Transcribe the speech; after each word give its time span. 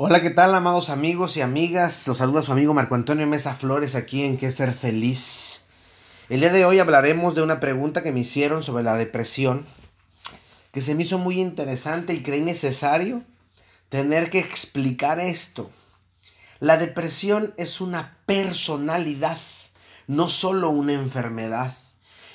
Hola, 0.00 0.22
¿qué 0.22 0.30
tal, 0.30 0.54
amados 0.54 0.90
amigos 0.90 1.36
y 1.36 1.40
amigas? 1.40 2.06
Los 2.06 2.18
saluda 2.18 2.42
su 2.42 2.52
amigo 2.52 2.72
Marco 2.72 2.94
Antonio 2.94 3.26
Mesa 3.26 3.56
Flores 3.56 3.96
aquí 3.96 4.22
en 4.22 4.38
Qué 4.38 4.52
Ser 4.52 4.72
Feliz. 4.72 5.66
El 6.28 6.38
día 6.38 6.52
de 6.52 6.64
hoy 6.64 6.78
hablaremos 6.78 7.34
de 7.34 7.42
una 7.42 7.58
pregunta 7.58 8.04
que 8.04 8.12
me 8.12 8.20
hicieron 8.20 8.62
sobre 8.62 8.84
la 8.84 8.94
depresión, 8.94 9.66
que 10.70 10.82
se 10.82 10.94
me 10.94 11.02
hizo 11.02 11.18
muy 11.18 11.40
interesante 11.40 12.14
y 12.14 12.22
creí 12.22 12.42
necesario 12.42 13.24
tener 13.88 14.30
que 14.30 14.38
explicar 14.38 15.18
esto. 15.18 15.68
La 16.60 16.76
depresión 16.76 17.52
es 17.56 17.80
una 17.80 18.18
personalidad, 18.24 19.38
no 20.06 20.28
solo 20.28 20.70
una 20.70 20.92
enfermedad. 20.92 21.76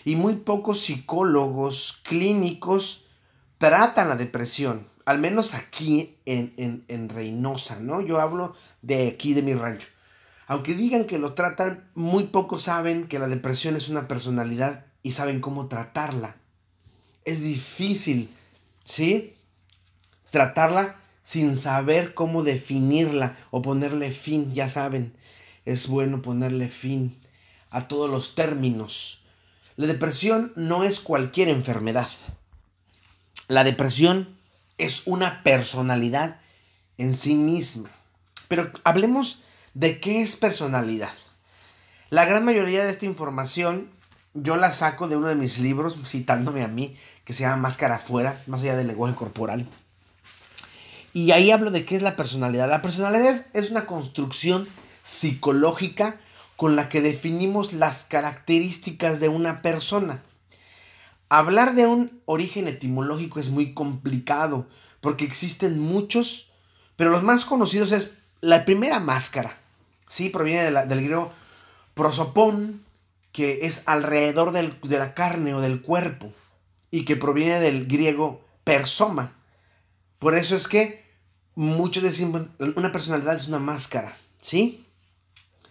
Y 0.04 0.18
muy 0.18 0.36
pocos 0.36 0.82
psicólogos 0.82 2.02
clínicos 2.04 3.05
tratan 3.57 4.09
la 4.09 4.18
depresión 4.18 4.91
al 5.05 5.20
menos 5.20 5.54
aquí 5.54 6.15
en, 6.25 6.83
en, 6.88 7.09
Reynosa, 7.09 7.79
¿no? 7.79 8.02
Yo 8.02 8.20
hablo 8.20 8.55
de 8.81 9.07
aquí, 9.07 9.34
de 9.34 9.41
mi 9.41 9.53
rancho. 9.53 9.88
Aunque 10.48 10.73
digan 10.73 11.05
que 11.05 11.20
lo 11.20 11.34
tratan, 11.34 11.89
muy 11.95 12.26
pocos 12.26 12.63
saben 12.63 13.07
que 13.07 13.20
la 13.20 13.27
depresión 13.27 13.76
es 13.76 13.89
una 13.89 14.07
personalidad 14.07 14.85
y 15.02 15.12
saben 15.12 15.41
cómo 15.41 15.67
tratarla. 15.67 16.35
Es 17.26 17.43
difícil, 17.43 18.29
¿sí? 18.84 19.34
Tratarla 20.31 20.95
sin 21.23 21.57
saber 21.57 22.13
cómo 22.13 22.43
definirla 22.43 23.38
o 23.51 23.62
ponerle 23.62 24.12
fin, 24.12 24.54
ya 24.54 24.70
saben. 24.70 25.13
Es 25.65 25.88
bueno 25.88 26.21
ponerle 26.21 26.67
fin 26.70 27.15
a 27.70 27.88
todos 27.88 28.09
los 28.09 28.35
términos. 28.35 29.21
La 29.76 29.88
depresión 29.88 30.54
no 30.55 30.84
es 30.84 30.99
cualquier 30.99 31.49
enfermedad. 31.49 32.09
La 33.48 33.63
depresión 33.63 34.38
es 34.77 35.04
una 35.05 35.44
personalidad 35.44 36.40
en 36.98 37.16
sí 37.16 37.36
misma. 37.36 37.90
Pero 38.48 38.72
hablemos 38.84 39.44
de 39.73 39.99
qué 39.99 40.22
es 40.22 40.36
personalidad. 40.36 41.13
La 42.10 42.26
gran 42.26 42.46
mayoría 42.46 42.84
de 42.84 42.91
esta 42.91 43.05
información 43.05 43.90
yo 44.34 44.57
la 44.57 44.71
saco 44.71 45.07
de 45.07 45.15
uno 45.15 45.27
de 45.27 45.35
mis 45.35 45.60
libros, 45.60 45.98
citándome 46.05 46.63
a 46.63 46.68
mí, 46.68 46.96
que 47.24 47.34
se 47.34 47.41
llama 47.41 47.57
Máscara 47.57 47.96
afuera, 47.96 48.41
más 48.48 48.62
allá 48.62 48.76
del 48.76 48.88
lenguaje 48.88 49.15
corporal. 49.15 49.68
Y 51.13 51.32
ahí 51.32 51.52
hablo 51.52 51.70
de 51.70 51.85
qué 51.85 51.96
es 51.96 52.02
la 52.02 52.15
personalidad. 52.15 52.68
La 52.68 52.82
personalidad 52.82 53.46
es 53.54 53.70
una 53.70 53.85
construcción 53.85 54.68
psicológica 55.04 56.18
con 56.55 56.76
la 56.76 56.90
que 56.90 57.02
definimos 57.02 57.74
las 57.74 58.05
características 58.05 59.20
de 59.20 59.30
una 59.30 59.62
persona. 59.62 60.24
Hablar 61.34 61.73
de 61.73 61.87
un 61.87 62.21
origen 62.26 62.67
etimológico 62.67 63.39
es 63.39 63.49
muy 63.49 63.73
complicado 63.73 64.67
porque 65.01 65.25
existen 65.25 65.79
muchos, 65.79 66.51
pero 66.95 67.09
los 67.09 67.23
más 67.23 67.44
conocidos 67.44 67.91
es 67.91 68.12
la 68.40 68.66
primera 68.66 69.00
máscara. 69.00 69.57
Sí, 70.07 70.29
proviene 70.29 70.69
del 70.69 71.03
griego 71.03 71.34
prosopón, 71.95 72.84
que 73.31 73.62
es 73.63 73.81
alrededor 73.88 74.51
de 74.51 75.00
la 75.00 75.16
carne 75.16 75.56
o 75.56 75.59
del 75.59 75.81
cuerpo, 75.81 76.31
y 76.91 77.03
que 77.03 77.16
proviene 77.16 77.59
del 77.59 77.88
griego 77.88 78.45
persoma. 78.63 79.34
Por 80.19 80.35
eso 80.35 80.56
es 80.56 80.68
que 80.68 81.03
muchos 81.56 82.03
decimos, 82.03 82.44
una 82.75 82.91
personalidad 82.91 83.38
es 83.38 83.47
una 83.47 83.57
máscara, 83.57 84.16
¿sí? 84.40 84.85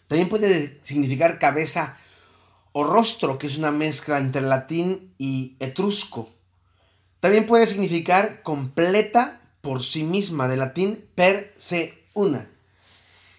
También 0.08 0.28
puede 0.28 0.80
significar 0.82 1.38
cabeza 1.38 2.00
o 2.72 2.84
rostro, 2.84 3.38
que 3.38 3.46
es 3.46 3.58
una 3.58 3.70
mezcla 3.70 4.18
entre 4.18 4.42
latín 4.42 5.14
y 5.18 5.56
etrusco. 5.60 6.30
También 7.20 7.46
puede 7.46 7.66
significar 7.66 8.42
completa 8.42 9.40
por 9.60 9.82
sí 9.82 10.02
misma, 10.02 10.48
de 10.48 10.56
latín 10.56 11.04
per 11.14 11.54
se 11.58 12.02
una. 12.14 12.48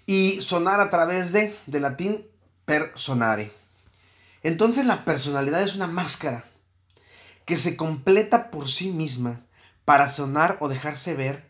Y 0.06 0.42
sonar 0.42 0.80
a 0.80 0.90
través 0.90 1.34
de, 1.34 1.56
de 1.66 1.80
latín 1.80 2.26
per 2.66 2.92
sonare. 2.96 3.52
Entonces 4.42 4.86
la 4.86 5.06
personalidad 5.06 5.62
es 5.62 5.76
una 5.76 5.88
máscara 5.88 6.44
que 7.46 7.58
se 7.58 7.76
completa 7.76 8.52
por 8.52 8.70
sí 8.70 8.90
misma 8.90 9.42
para 9.86 10.10
sonar 10.10 10.58
o 10.60 10.70
dejarse 10.70 11.16
ver 11.16 11.46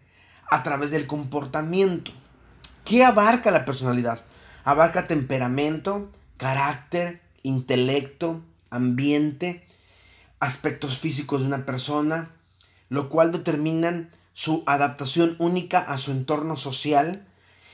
a 0.50 0.64
través 0.64 0.92
del 0.92 1.08
comportamiento. 1.08 2.12
¿Qué 2.86 3.04
abarca 3.04 3.52
la 3.52 3.66
personalidad? 3.66 4.22
Abarca 4.64 5.08
temperamento, 5.08 6.12
carácter, 6.38 7.23
intelecto, 7.44 8.42
ambiente, 8.70 9.64
aspectos 10.40 10.98
físicos 10.98 11.42
de 11.42 11.48
una 11.48 11.66
persona, 11.66 12.32
lo 12.90 13.10
cual 13.10 13.32
determinan 13.32 14.10
su 14.34 14.64
adaptación 14.66 15.36
única 15.40 15.80
a 15.80 15.98
su 15.98 16.12
entorno 16.12 16.58
social 16.58 17.28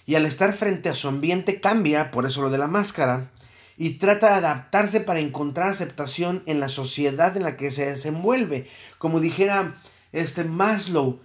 y 0.05 0.15
al 0.15 0.25
estar 0.25 0.53
frente 0.53 0.89
a 0.89 0.95
su 0.95 1.07
ambiente 1.07 1.61
cambia, 1.61 2.11
por 2.11 2.25
eso 2.25 2.41
lo 2.41 2.49
de 2.49 2.57
la 2.57 2.67
máscara, 2.67 3.31
y 3.77 3.91
trata 3.91 4.27
de 4.27 4.35
adaptarse 4.45 4.99
para 4.99 5.21
encontrar 5.21 5.69
aceptación 5.69 6.43
en 6.45 6.59
la 6.59 6.67
sociedad 6.67 7.37
en 7.37 7.43
la 7.43 7.55
que 7.55 7.71
se 7.71 7.85
desenvuelve. 7.85 8.67
Como 8.97 9.21
dijera 9.21 9.75
este 10.11 10.43
Maslow 10.43 11.21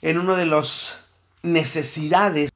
en 0.00 0.18
uno 0.18 0.36
de 0.36 0.46
los 0.46 0.98
necesidades 1.42 2.50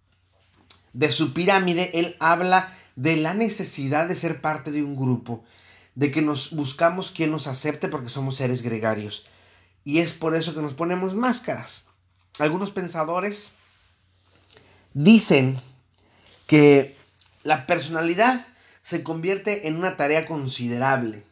de 0.93 1.13
su 1.13 1.33
pirámide, 1.33 1.91
él 1.95 2.17
habla 2.21 2.78
de 2.99 3.17
la 3.17 3.33
necesidad 3.33 4.09
de 4.09 4.17
ser 4.17 4.41
parte 4.41 4.73
de 4.73 4.83
un 4.83 4.97
grupo, 4.97 5.45
de 5.95 6.11
que 6.11 6.21
nos 6.21 6.51
buscamos 6.51 7.13
quien 7.13 7.31
nos 7.31 7.47
acepte 7.47 7.87
porque 7.87 8.09
somos 8.09 8.35
seres 8.35 8.61
gregarios. 8.61 9.25
Y 9.85 10.01
es 10.01 10.15
por 10.15 10.35
eso 10.35 10.53
que 10.53 10.63
nos 10.63 10.75
ponemos 10.75 11.15
máscaras. 11.15 11.87
Algunos 12.41 12.73
pensadores 12.73 13.53
dicen 14.95 15.61
que 16.49 16.97
la 17.45 17.69
personalidad 17.69 18.45
se 18.83 19.05
convierte 19.05 19.69
en 19.69 19.77
una 19.77 19.97
tarea 19.97 20.27
considerable. 20.27 21.23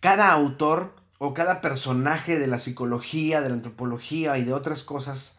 Cada 0.00 0.30
autor 0.30 0.94
o 1.16 1.32
cada 1.32 1.62
personaje 1.62 2.38
de 2.38 2.48
la 2.48 2.58
psicología, 2.58 3.40
de 3.40 3.48
la 3.48 3.54
antropología 3.54 4.36
y 4.36 4.44
de 4.44 4.52
otras 4.52 4.82
cosas 4.82 5.38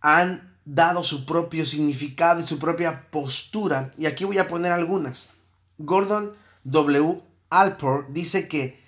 han 0.00 0.47
dado 0.68 1.02
su 1.02 1.24
propio 1.24 1.64
significado 1.64 2.40
y 2.42 2.46
su 2.46 2.58
propia 2.58 3.10
postura. 3.10 3.90
Y 3.96 4.04
aquí 4.04 4.24
voy 4.24 4.38
a 4.38 4.48
poner 4.48 4.70
algunas. 4.70 5.32
Gordon 5.78 6.34
W. 6.64 7.22
Alport 7.48 8.10
dice 8.10 8.48
que 8.48 8.78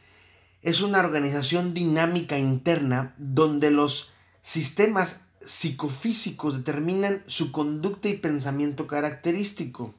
es 0.63 0.83
una 0.83 0.99
organización 0.99 1.73
dinámica 1.73 2.37
interna 2.37 3.15
donde 3.17 3.71
los 3.71 4.13
sistemas 4.43 5.23
psicofísicos 5.43 6.59
determinan 6.59 7.23
su 7.27 7.51
conducta 7.51 8.09
y 8.09 8.19
pensamiento 8.19 8.87
característico. 8.87 9.95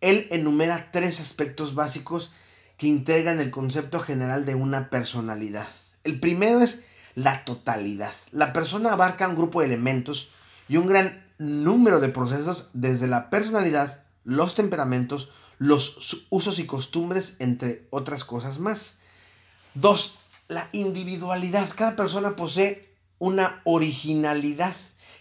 Él 0.00 0.26
enumera 0.30 0.90
tres 0.92 1.20
aspectos 1.20 1.74
básicos 1.74 2.32
que 2.78 2.86
integran 2.86 3.38
el 3.38 3.50
concepto 3.50 4.00
general 4.00 4.46
de 4.46 4.54
una 4.54 4.88
personalidad. 4.88 5.68
El 6.04 6.18
primero 6.18 6.60
es 6.62 6.86
la 7.14 7.44
totalidad. 7.44 8.14
La 8.30 8.54
persona 8.54 8.94
abarca 8.94 9.28
un 9.28 9.36
grupo 9.36 9.60
de 9.60 9.66
elementos 9.66 10.30
y 10.68 10.76
un 10.76 10.86
gran 10.86 11.24
número 11.38 12.00
de 12.00 12.08
procesos 12.08 12.70
desde 12.72 13.06
la 13.06 13.30
personalidad, 13.30 14.04
los 14.24 14.54
temperamentos, 14.54 15.30
los 15.58 16.26
usos 16.30 16.58
y 16.58 16.66
costumbres, 16.66 17.36
entre 17.38 17.86
otras 17.90 18.24
cosas 18.24 18.58
más. 18.58 19.00
Dos, 19.74 20.16
la 20.48 20.68
individualidad. 20.72 21.68
Cada 21.74 21.96
persona 21.96 22.36
posee 22.36 22.94
una 23.18 23.60
originalidad 23.64 24.74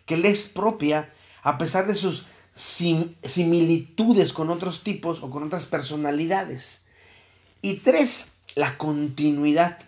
que 0.06 0.18
le 0.18 0.29
es 0.29 0.47
propia 0.47 1.09
a 1.44 1.58
pesar 1.58 1.88
de 1.88 1.96
sus 1.96 2.25
similitudes 2.56 4.34
con 4.34 4.50
otros 4.50 4.84
tipos 4.84 5.23
o 5.23 5.29
con 5.29 5.44
otras 5.44 5.66
personalidades. 5.66 6.85
Y 7.62 7.78
tres, 7.78 8.34
la 8.56 8.78
continuidad. 8.78 9.79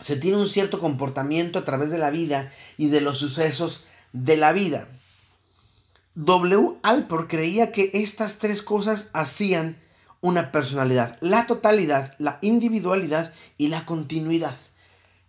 Se 0.00 0.16
tiene 0.16 0.36
un 0.36 0.48
cierto 0.48 0.78
comportamiento 0.78 1.58
a 1.58 1.64
través 1.64 1.90
de 1.90 1.98
la 1.98 2.10
vida 2.10 2.52
y 2.76 2.88
de 2.88 3.00
los 3.00 3.18
sucesos 3.18 3.86
de 4.16 4.36
la 4.38 4.52
vida. 4.52 4.88
W. 6.14 6.78
Alport 6.82 7.28
creía 7.28 7.70
que 7.70 7.90
estas 7.92 8.38
tres 8.38 8.62
cosas 8.62 9.10
hacían 9.12 9.76
una 10.22 10.50
personalidad, 10.50 11.18
la 11.20 11.46
totalidad, 11.46 12.14
la 12.18 12.38
individualidad 12.40 13.34
y 13.58 13.68
la 13.68 13.84
continuidad. 13.84 14.56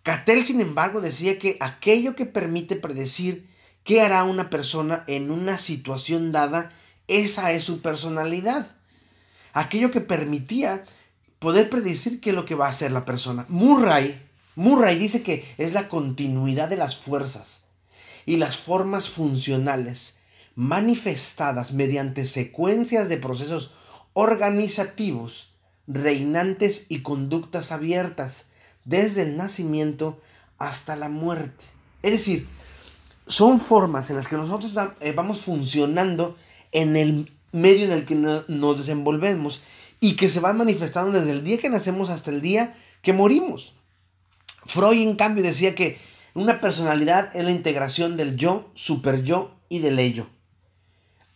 Cattell, 0.02 0.42
sin 0.42 0.62
embargo, 0.62 1.02
decía 1.02 1.38
que 1.38 1.58
aquello 1.60 2.16
que 2.16 2.24
permite 2.24 2.76
predecir 2.76 3.46
qué 3.84 4.00
hará 4.00 4.24
una 4.24 4.48
persona 4.48 5.04
en 5.06 5.30
una 5.30 5.58
situación 5.58 6.32
dada, 6.32 6.70
esa 7.08 7.52
es 7.52 7.64
su 7.64 7.82
personalidad. 7.82 8.70
Aquello 9.52 9.90
que 9.90 10.00
permitía 10.00 10.84
poder 11.38 11.68
predecir 11.68 12.20
qué 12.20 12.30
es 12.30 12.36
lo 12.36 12.46
que 12.46 12.54
va 12.54 12.66
a 12.66 12.70
hacer 12.70 12.92
la 12.92 13.04
persona. 13.04 13.44
Murray, 13.48 14.22
Murray 14.56 14.98
dice 14.98 15.22
que 15.22 15.44
es 15.58 15.74
la 15.74 15.88
continuidad 15.88 16.68
de 16.68 16.76
las 16.76 16.96
fuerzas 16.96 17.67
y 18.28 18.36
las 18.36 18.58
formas 18.58 19.08
funcionales 19.08 20.18
manifestadas 20.54 21.72
mediante 21.72 22.26
secuencias 22.26 23.08
de 23.08 23.16
procesos 23.16 23.72
organizativos, 24.12 25.54
reinantes 25.86 26.84
y 26.90 27.00
conductas 27.00 27.72
abiertas 27.72 28.44
desde 28.84 29.22
el 29.22 29.38
nacimiento 29.38 30.20
hasta 30.58 30.94
la 30.94 31.08
muerte. 31.08 31.64
Es 32.02 32.12
decir, 32.12 32.46
son 33.26 33.60
formas 33.60 34.10
en 34.10 34.16
las 34.16 34.28
que 34.28 34.36
nosotros 34.36 34.74
eh, 35.00 35.12
vamos 35.12 35.40
funcionando 35.40 36.36
en 36.70 36.98
el 36.98 37.32
medio 37.52 37.86
en 37.86 37.92
el 37.92 38.04
que 38.04 38.14
nos 38.14 38.76
desenvolvemos 38.76 39.62
y 40.00 40.16
que 40.16 40.28
se 40.28 40.40
van 40.40 40.58
manifestando 40.58 41.12
desde 41.12 41.30
el 41.30 41.44
día 41.44 41.56
que 41.56 41.70
nacemos 41.70 42.10
hasta 42.10 42.30
el 42.30 42.42
día 42.42 42.76
que 43.00 43.14
morimos. 43.14 43.72
Freud, 44.66 45.00
en 45.00 45.16
cambio, 45.16 45.42
decía 45.42 45.74
que 45.74 45.98
una 46.38 46.60
personalidad 46.60 47.34
es 47.34 47.44
la 47.44 47.50
integración 47.50 48.16
del 48.16 48.36
yo, 48.36 48.70
super 48.74 49.24
yo 49.24 49.56
y 49.68 49.80
del 49.80 49.98
ello. 49.98 50.28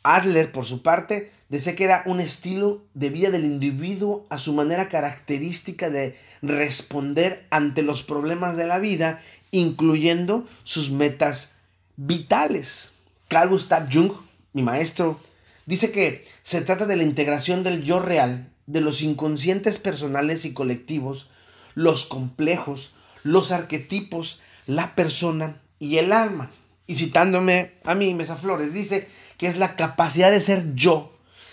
Adler, 0.05 0.53
por 0.53 0.65
su 0.65 0.83
parte, 0.83 1.33
decía 1.49 1.75
que 1.75 1.85
era 1.85 2.03
un 2.07 2.21
estilo 2.21 2.85
de 2.95 3.11
vida 3.11 3.31
del 3.31 3.45
individuo 3.45 4.25
a 4.31 4.39
su 4.39 4.53
manera 4.53 4.89
característica 4.89 5.91
de 5.91 6.17
responder 6.41 7.47
ante 7.51 7.83
los 7.83 8.05
problemas 8.05 8.57
de 8.57 8.67
la 8.67 8.79
vida, 8.79 9.21
incluyendo 9.51 10.47
sus 10.63 10.91
metas 10.91 11.57
vitales. 11.97 12.93
Carl 13.27 13.51
Gustav 13.51 13.89
Jung, 13.93 14.13
mi 14.53 14.63
maestro, 14.63 15.19
dice 15.67 15.91
que 15.91 16.25
se 16.45 16.61
trata 16.61 16.87
de 16.87 16.97
la 16.97 17.03
integración 17.03 17.65
del 17.65 17.83
yo 17.83 17.99
real, 17.99 18.49
de 18.67 18.81
los 18.81 19.03
inconscientes 19.03 19.79
personales 19.79 20.45
y 20.45 20.53
colectivos, 20.53 21.29
los 21.75 22.07
complejos, 22.07 22.95
los 23.25 23.51
arquetipos, 23.51 24.41
la 24.67 24.95
persona 24.95 25.61
y 25.79 25.99
el 25.99 26.13
alma. 26.13 26.51
Y 26.87 26.95
citándome 26.97 27.73
a 27.85 27.95
mí, 27.95 28.15
Mesa 28.15 28.37
Flores, 28.37 28.73
dice 28.73 29.09
que 29.39 29.47
es 29.47 29.57
la 29.57 29.77
capacidad 29.77 30.31
de 30.31 30.41
ser 30.41 30.75
yo 30.75 31.13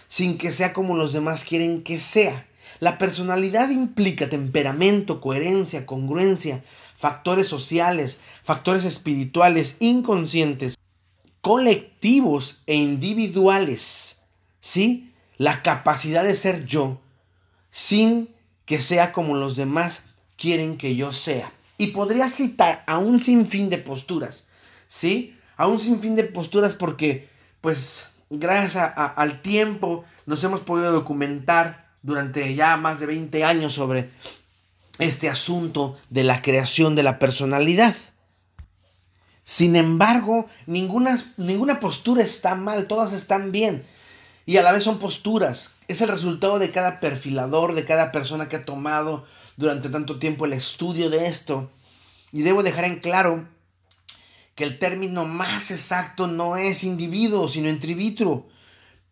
sin 0.09 0.37
que 0.37 0.51
sea 0.51 0.73
como 0.73 0.95
los 0.95 1.13
demás 1.13 1.45
quieren 1.45 1.83
que 1.83 1.99
sea. 1.99 2.47
La 2.79 2.97
personalidad 2.97 3.69
implica 3.69 4.27
temperamento, 4.27 5.21
coherencia, 5.21 5.85
congruencia, 5.85 6.63
factores 6.97 7.47
sociales, 7.47 8.17
factores 8.43 8.85
espirituales, 8.85 9.77
inconscientes, 9.79 10.75
colectivos 11.41 12.63
e 12.65 12.75
individuales. 12.75 14.23
¿Sí? 14.59 15.13
La 15.37 15.61
capacidad 15.61 16.23
de 16.23 16.35
ser 16.35 16.65
yo 16.65 16.99
sin 17.71 18.29
que 18.65 18.81
sea 18.81 19.13
como 19.13 19.35
los 19.35 19.55
demás 19.55 20.03
quieren 20.35 20.77
que 20.77 20.95
yo 20.95 21.13
sea. 21.13 21.53
Y 21.79 21.87
podría 21.87 22.29
citar 22.29 22.83
a 22.85 22.99
un 22.99 23.21
sinfín 23.21 23.69
de 23.69 23.79
posturas, 23.79 24.49
¿sí? 24.87 25.39
A 25.57 25.65
un 25.65 25.79
sinfín 25.79 26.15
de 26.15 26.25
posturas 26.25 26.73
porque, 26.73 27.29
pues, 27.61 28.05
gracias 28.29 28.91
al 28.95 29.41
tiempo 29.41 30.03
nos 30.25 30.43
hemos 30.43 30.61
podido 30.61 30.91
documentar 30.91 31.87
durante 32.01 32.53
ya 32.53 32.77
más 32.77 32.99
de 32.99 33.05
20 33.07 33.43
años 33.45 33.73
sobre 33.73 34.09
este 34.99 35.29
asunto 35.29 35.97
de 36.09 36.23
la 36.23 36.41
creación 36.41 36.95
de 36.95 37.03
la 37.03 37.17
personalidad. 37.17 37.95
Sin 39.45 39.77
embargo, 39.77 40.47
ninguna, 40.67 41.17
ninguna 41.37 41.79
postura 41.79 42.21
está 42.21 42.55
mal, 42.55 42.87
todas 42.87 43.13
están 43.13 43.53
bien. 43.53 43.85
Y 44.45 44.57
a 44.57 44.63
la 44.63 44.73
vez 44.73 44.83
son 44.83 44.99
posturas. 44.99 45.75
Es 45.87 46.01
el 46.01 46.09
resultado 46.09 46.59
de 46.59 46.71
cada 46.71 46.99
perfilador, 46.99 47.73
de 47.73 47.85
cada 47.85 48.11
persona 48.11 48.49
que 48.49 48.57
ha 48.57 48.65
tomado 48.65 49.25
durante 49.59 49.89
tanto 49.89 50.19
tiempo 50.19 50.45
el 50.45 50.53
estudio 50.53 51.09
de 51.09 51.27
esto. 51.27 51.69
Y 52.31 52.43
debo 52.43 52.63
dejar 52.63 52.85
en 52.85 52.99
claro 52.99 53.45
que 54.55 54.63
el 54.63 54.79
término 54.79 55.25
más 55.25 55.69
exacto 55.69 56.27
no 56.27 56.55
es 56.55 56.85
individuo, 56.85 57.49
sino 57.49 57.69
vitro. 57.69 58.47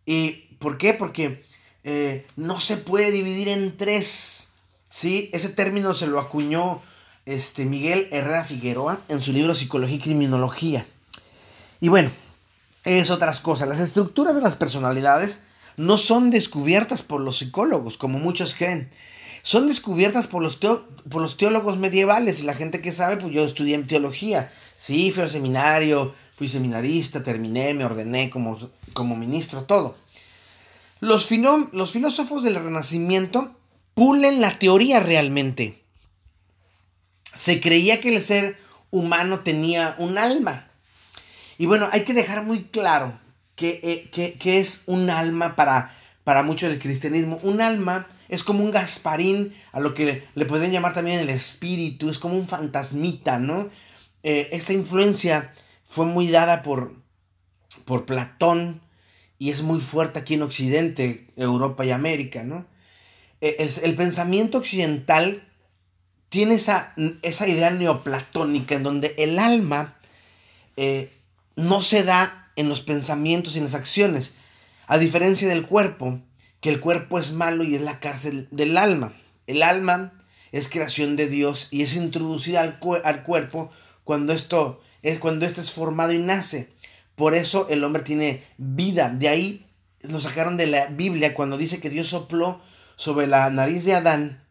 ¿Y 0.06 0.56
por 0.60 0.78
qué? 0.78 0.94
Porque 0.94 1.44
eh, 1.84 2.26
no 2.38 2.62
se 2.62 2.78
puede 2.78 3.12
dividir 3.12 3.50
en 3.50 3.76
tres. 3.76 4.52
¿sí? 4.90 5.30
Ese 5.34 5.50
término 5.50 5.94
se 5.94 6.08
lo 6.08 6.18
acuñó 6.18 6.82
este, 7.26 7.66
Miguel 7.66 8.08
Herrera 8.12 8.46
Figueroa 8.46 9.02
en 9.10 9.22
su 9.22 9.34
libro 9.34 9.54
Psicología 9.54 9.98
y 9.98 10.00
Criminología. 10.00 10.86
Y 11.82 11.90
bueno, 11.90 12.10
es 12.86 13.10
otras 13.10 13.42
cosas. 13.42 13.68
Las 13.68 13.82
estructuras 13.82 14.34
de 14.34 14.42
las 14.42 14.56
personalidades 14.56 15.44
no 15.76 15.98
son 15.98 16.32
descubiertas 16.32 17.04
por 17.04 17.20
los 17.20 17.40
psicólogos, 17.40 17.98
como 17.98 18.18
muchos 18.18 18.56
creen 18.56 18.90
son 19.48 19.70
descubiertas 19.70 20.28
por 20.28 20.44
los, 20.44 20.58
por 20.58 21.22
los 21.22 21.38
teólogos 21.38 21.78
medievales 21.78 22.42
y 22.42 22.44
la 22.44 22.54
gente 22.54 22.82
que 22.82 22.92
sabe, 22.92 23.16
pues 23.16 23.32
yo 23.32 23.46
estudié 23.46 23.76
en 23.76 23.88
teología. 23.88 24.52
Sí, 24.76 25.10
fui 25.14 25.24
al 25.24 25.30
seminario, 25.30 26.14
fui 26.34 26.50
seminarista, 26.50 27.24
terminé, 27.24 27.74
me 27.74 27.86
ordené 27.86 28.30
como, 28.30 28.60
como 28.92 29.16
ministro, 29.16 29.64
todo. 29.64 29.96
Los, 31.00 31.30
los 31.72 31.92
filósofos 31.94 32.44
del 32.44 32.56
Renacimiento 32.56 33.56
pulen 33.94 34.42
la 34.42 34.60
teoría 34.60 35.00
realmente. 35.00 35.82
Se 37.34 37.62
creía 37.62 38.02
que 38.02 38.18
el 38.18 38.22
ser 38.22 38.58
humano 38.92 39.40
tenía 39.46 39.96
un 39.98 40.18
alma. 40.18 40.68
Y 41.58 41.68
bueno, 41.68 41.88
hay 41.94 42.04
que 42.04 42.14
dejar 42.14 42.44
muy 42.44 42.66
claro 42.66 43.18
que, 43.56 43.80
eh, 44.14 44.38
es 44.44 44.84
un 44.88 45.10
alma 45.10 45.56
para, 45.56 45.96
para 46.26 46.44
mucho 46.44 46.68
del 46.68 46.80
cristianismo. 46.80 47.40
Un 47.44 47.62
alma 47.62 48.08
es 48.30 48.44
como 48.44 48.64
un 48.64 48.72
Gasparín, 48.72 49.54
a 49.72 49.80
lo 49.80 49.94
que 49.94 50.24
le, 50.34 50.46
pueden 50.46 50.72
llamar 50.72 50.94
también 50.94 51.20
el 51.20 51.30
espíritu, 51.30 52.10
es 52.10 52.20
como 52.20 52.36
un 52.36 52.48
fantasmita, 52.48 53.40
¿no? 53.40 53.70
Eh, 54.24 54.50
esta 54.52 54.74
influencia 54.74 55.54
fue 55.90 56.06
muy 56.06 56.30
dada 56.30 56.62
por, 56.62 56.96
por 57.86 58.06
Platón 58.06 58.82
y 59.40 59.52
es 59.52 59.62
muy 59.62 59.80
fuerte 59.80 60.20
aquí 60.20 60.34
en 60.34 60.44
Occidente, 60.44 61.28
Europa 61.36 61.86
y 61.86 61.92
América, 61.92 62.44
¿no? 62.44 62.66
Eh, 63.40 63.70
el, 63.84 63.96
pensamiento 63.96 64.58
occidental 64.58 65.44
tiene 66.30 66.56
esa, 66.56 66.94
esa, 67.22 67.48
idea 67.48 67.70
neoplatónica 67.70 68.76
en 68.76 68.84
donde 68.84 69.14
el 69.20 69.38
alma 69.38 69.96
eh, 70.76 71.14
no 71.56 71.84
se 71.84 72.04
da 72.04 72.52
en 72.56 72.68
los 72.68 72.82
pensamientos 72.82 73.54
y 73.56 73.60
en 73.60 73.66
las 73.66 73.76
acciones, 73.76 74.34
a 74.88 74.98
diferencia 74.98 75.48
del 75.48 75.68
cuerpo, 75.68 76.20
que 76.62 76.70
el 76.70 76.80
cuerpo 76.80 77.20
es 77.20 77.32
malo 77.32 77.64
y 77.64 77.76
es 77.76 77.82
la 77.82 78.00
cárcel 78.00 78.48
del 78.52 78.78
alma. 78.78 79.14
El 79.46 79.64
alma 79.64 80.14
es 80.52 80.70
creación 80.70 81.16
de 81.16 81.28
Dios 81.28 81.68
y 81.72 81.84
es 81.84 81.96
introducida 81.96 82.62
al, 82.62 82.80
al 83.04 83.24
cuerpo 83.24 83.72
cuando 84.04 84.34
esto 84.34 84.82
es 85.04 85.20
cuando 85.20 85.46
esto 85.46 85.62
es 85.62 85.72
formado 85.72 86.12
y 86.12 86.18
nace. 86.18 86.70
Por 87.16 87.36
eso 87.36 87.68
el 87.70 87.84
hombre 87.84 88.04
tiene 88.04 88.44
vida. 88.58 89.10
De 89.10 89.30
ahí 89.30 89.66
lo 90.02 90.20
sacaron 90.20 90.58
de 90.58 90.68
la 90.68 90.88
Biblia 90.88 91.34
cuando 91.34 91.58
dice 91.58 91.80
que 91.80 91.90
Dios 91.90 92.08
sopló 92.08 92.62
sobre 92.96 93.28
la 93.28 93.50
nariz 93.50 93.86
de 93.86 93.96
Adán 93.96 94.42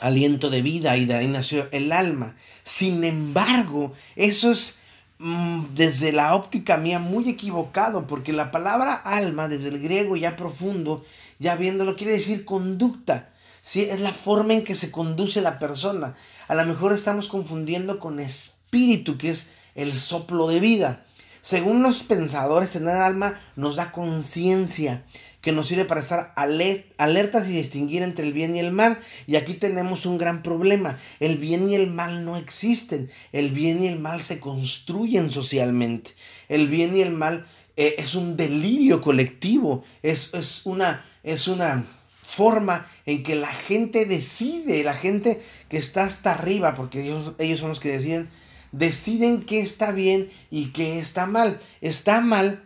aliento 0.00 0.50
de 0.50 0.62
vida 0.62 0.96
y 0.96 1.04
de 1.04 1.14
ahí 1.14 1.26
nació 1.26 1.68
el 1.70 1.92
alma. 1.92 2.36
Sin 2.64 3.04
embargo, 3.04 3.92
eso 4.16 4.52
es 4.52 4.78
mm, 5.18 5.74
desde 5.74 6.12
la 6.12 6.34
óptica 6.34 6.76
mía 6.76 6.98
muy 6.98 7.28
equivocado 7.28 8.06
porque 8.06 8.32
la 8.32 8.50
palabra 8.50 8.94
alma 8.94 9.48
desde 9.48 9.68
el 9.68 9.80
griego 9.80 10.16
ya 10.16 10.36
profundo 10.36 11.04
ya 11.38 11.56
viéndolo, 11.56 11.96
quiere 11.96 12.12
decir 12.12 12.44
conducta. 12.44 13.30
¿sí? 13.62 13.82
Es 13.82 14.00
la 14.00 14.12
forma 14.12 14.54
en 14.54 14.64
que 14.64 14.74
se 14.74 14.90
conduce 14.90 15.40
la 15.40 15.58
persona. 15.58 16.16
A 16.48 16.54
lo 16.54 16.64
mejor 16.66 16.92
estamos 16.92 17.28
confundiendo 17.28 17.98
con 17.98 18.20
espíritu, 18.20 19.18
que 19.18 19.30
es 19.30 19.50
el 19.74 19.98
soplo 19.98 20.48
de 20.48 20.60
vida. 20.60 21.04
Según 21.40 21.82
los 21.82 22.02
pensadores, 22.02 22.70
tener 22.70 22.96
alma 22.96 23.38
nos 23.54 23.76
da 23.76 23.92
conciencia, 23.92 25.04
que 25.42 25.52
nos 25.52 25.68
sirve 25.68 25.84
para 25.84 26.00
estar 26.00 26.32
alertas 26.36 27.50
y 27.50 27.52
distinguir 27.52 28.02
entre 28.02 28.24
el 28.24 28.32
bien 28.32 28.56
y 28.56 28.60
el 28.60 28.72
mal. 28.72 28.98
Y 29.26 29.36
aquí 29.36 29.52
tenemos 29.52 30.06
un 30.06 30.16
gran 30.16 30.42
problema. 30.42 30.98
El 31.20 31.36
bien 31.36 31.68
y 31.68 31.74
el 31.74 31.90
mal 31.90 32.24
no 32.24 32.38
existen. 32.38 33.10
El 33.30 33.50
bien 33.50 33.82
y 33.82 33.88
el 33.88 33.98
mal 33.98 34.22
se 34.22 34.40
construyen 34.40 35.30
socialmente. 35.30 36.12
El 36.48 36.68
bien 36.68 36.96
y 36.96 37.02
el 37.02 37.12
mal 37.12 37.46
eh, 37.76 37.96
es 37.98 38.14
un 38.14 38.38
delirio 38.38 39.02
colectivo. 39.02 39.84
Es, 40.02 40.32
es 40.32 40.64
una 40.64 41.04
es 41.24 41.48
una 41.48 41.84
forma 42.22 42.86
en 43.06 43.22
que 43.22 43.34
la 43.34 43.52
gente 43.52 44.06
decide, 44.06 44.84
la 44.84 44.94
gente 44.94 45.42
que 45.68 45.78
está 45.78 46.04
hasta 46.04 46.32
arriba, 46.32 46.74
porque 46.74 47.02
ellos, 47.02 47.32
ellos 47.38 47.60
son 47.60 47.70
los 47.70 47.80
que 47.80 47.90
deciden, 47.90 48.30
deciden 48.72 49.42
qué 49.42 49.60
está 49.60 49.92
bien 49.92 50.30
y 50.50 50.66
qué 50.66 51.00
está 51.00 51.26
mal. 51.26 51.60
Está 51.80 52.20
mal 52.20 52.62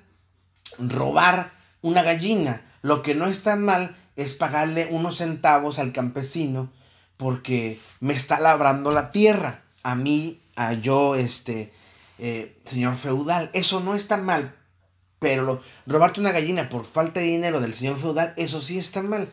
robar 0.78 1.52
una 1.80 2.02
gallina. 2.02 2.62
Lo 2.82 3.02
que 3.02 3.14
no 3.14 3.26
está 3.26 3.56
mal 3.56 3.96
es 4.16 4.34
pagarle 4.34 4.88
unos 4.90 5.18
centavos 5.18 5.78
al 5.78 5.92
campesino 5.92 6.70
porque 7.16 7.78
me 8.00 8.14
está 8.14 8.40
labrando 8.40 8.92
la 8.92 9.12
tierra. 9.12 9.62
A 9.82 9.94
mí, 9.94 10.40
a 10.56 10.72
yo, 10.72 11.14
este, 11.14 11.72
eh, 12.18 12.56
señor 12.64 12.96
feudal. 12.96 13.50
Eso 13.52 13.80
no 13.80 13.94
está 13.94 14.16
mal, 14.16 14.54
pero 15.18 15.62
robarte 15.86 16.20
una 16.20 16.32
gallina 16.32 16.68
por 16.68 16.84
falta 16.84 17.20
de 17.20 17.26
dinero 17.26 17.60
del 17.60 17.74
señor 17.74 17.98
feudal, 17.98 18.34
eso 18.36 18.60
sí 18.60 18.78
está 18.78 19.02
mal. 19.02 19.28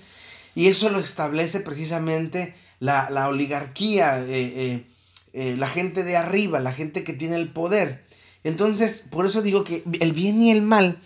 Y 0.55 0.67
eso 0.67 0.89
lo 0.89 0.99
establece 0.99 1.59
precisamente 1.59 2.55
la, 2.79 3.27
oligarquía, 3.27 4.19
eh, 4.19 4.25
eh, 4.29 4.85
eh, 5.33 5.55
la 5.57 5.67
gente 5.67 6.03
de 6.03 6.17
arriba, 6.17 6.59
la 6.59 6.71
gente 6.71 7.03
que 7.03 7.13
tiene 7.13 7.35
el 7.35 7.49
poder. 7.49 8.05
Entonces, 8.43 9.07
por 9.09 9.25
eso 9.25 9.41
digo 9.41 9.63
que 9.63 9.83
el 9.99 10.13
bien 10.13 10.41
y 10.41 10.51
el 10.51 10.61
mal 10.61 10.99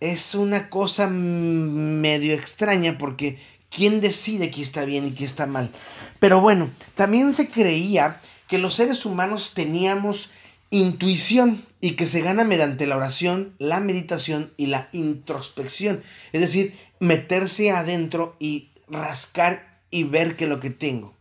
es 0.00 0.34
una 0.34 0.70
cosa 0.70 1.06
medio 1.06 2.34
extraña 2.34 2.98
porque 2.98 3.38
¿quién 3.70 4.00
decide 4.00 4.50
qué 4.50 4.62
está 4.62 4.84
bien 4.84 5.06
y 5.06 5.12
qué 5.12 5.24
está 5.24 5.46
mal? 5.46 5.70
Pero 6.18 6.40
bueno, 6.40 6.70
también 6.94 7.32
se 7.32 7.48
creía 7.48 8.20
que 8.48 8.58
los 8.58 8.74
seres 8.74 9.06
humanos 9.06 9.52
teníamos 9.54 10.30
intuición 10.70 11.64
y 11.80 11.92
que 11.92 12.06
se 12.06 12.20
gana 12.20 12.44
mediante 12.44 12.86
la 12.86 12.96
oración, 12.96 13.54
la 13.58 13.80
meditación 13.80 14.52
y 14.56 14.66
la 14.66 14.88
introspección. 14.92 16.02
Es 16.32 16.40
decir, 16.40 16.78
meterse 17.00 17.72
adentro 17.72 18.36
y 18.38 18.70
rascar 18.88 19.80
y 19.90 20.04
ver 20.04 20.36
que 20.36 20.46
lo 20.46 20.60
que 20.60 20.70
tengo. 20.70 21.14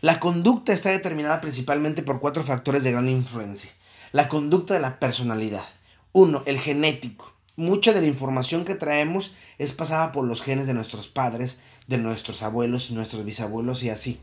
La 0.00 0.20
conducta 0.20 0.72
está 0.72 0.90
determinada 0.90 1.40
principalmente 1.40 2.02
por 2.02 2.20
cuatro 2.20 2.42
factores 2.42 2.84
de 2.84 2.92
gran 2.92 3.08
influencia. 3.08 3.70
La 4.10 4.28
conducta 4.28 4.74
de 4.74 4.80
la 4.80 4.98
personalidad. 4.98 5.64
Uno, 6.12 6.42
el 6.44 6.58
genético. 6.58 7.32
Mucha 7.54 7.92
de 7.92 8.00
la 8.00 8.06
información 8.06 8.64
que 8.64 8.74
traemos 8.74 9.32
es 9.58 9.72
pasada 9.72 10.10
por 10.12 10.26
los 10.26 10.42
genes 10.42 10.66
de 10.66 10.74
nuestros 10.74 11.08
padres, 11.08 11.60
de 11.86 11.98
nuestros 11.98 12.42
abuelos, 12.42 12.90
nuestros 12.90 13.24
bisabuelos 13.24 13.82
y 13.82 13.90
así. 13.90 14.18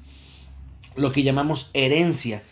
Lo 0.96 1.12
que 1.12 1.24
llamamos 1.24 1.72
herencia 1.74 2.44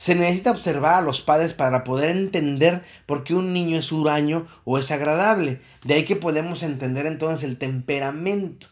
se 0.00 0.14
necesita 0.14 0.52
observar 0.52 0.94
a 0.94 1.02
los 1.02 1.20
padres 1.20 1.52
para 1.52 1.84
poder 1.84 2.08
entender 2.08 2.82
por 3.04 3.22
qué 3.22 3.34
un 3.34 3.52
niño 3.52 3.78
es 3.78 3.92
huraño 3.92 4.46
o 4.64 4.78
es 4.78 4.90
agradable. 4.92 5.60
De 5.84 5.92
ahí 5.92 6.06
que 6.06 6.16
podemos 6.16 6.62
entender 6.62 7.04
entonces 7.04 7.46
el 7.46 7.58
temperamento. 7.58 8.68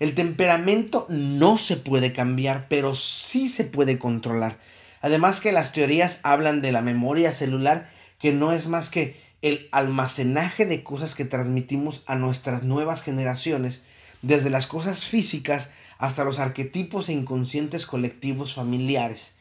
El 0.00 0.16
temperamento 0.16 1.06
no 1.08 1.56
se 1.56 1.76
puede 1.76 2.12
cambiar, 2.12 2.66
pero 2.68 2.96
sí 2.96 3.48
se 3.48 3.62
puede 3.62 4.00
controlar. 4.00 4.58
Además 5.02 5.40
que 5.40 5.52
las 5.52 5.70
teorías 5.70 6.18
hablan 6.24 6.62
de 6.62 6.72
la 6.72 6.82
memoria 6.82 7.32
celular, 7.32 7.88
que 8.18 8.32
no 8.32 8.50
es 8.50 8.66
más 8.66 8.90
que 8.90 9.20
el 9.40 9.68
almacenaje 9.70 10.66
de 10.66 10.82
cosas 10.82 11.14
que 11.14 11.24
transmitimos 11.24 12.02
a 12.06 12.16
nuestras 12.16 12.64
nuevas 12.64 13.02
generaciones, 13.02 13.84
desde 14.20 14.50
las 14.50 14.66
cosas 14.66 15.04
físicas 15.04 15.70
hasta 15.98 16.24
los 16.24 16.40
arquetipos 16.40 17.08
e 17.08 17.12
inconscientes 17.12 17.86
colectivos 17.86 18.54
familiares. 18.54 19.31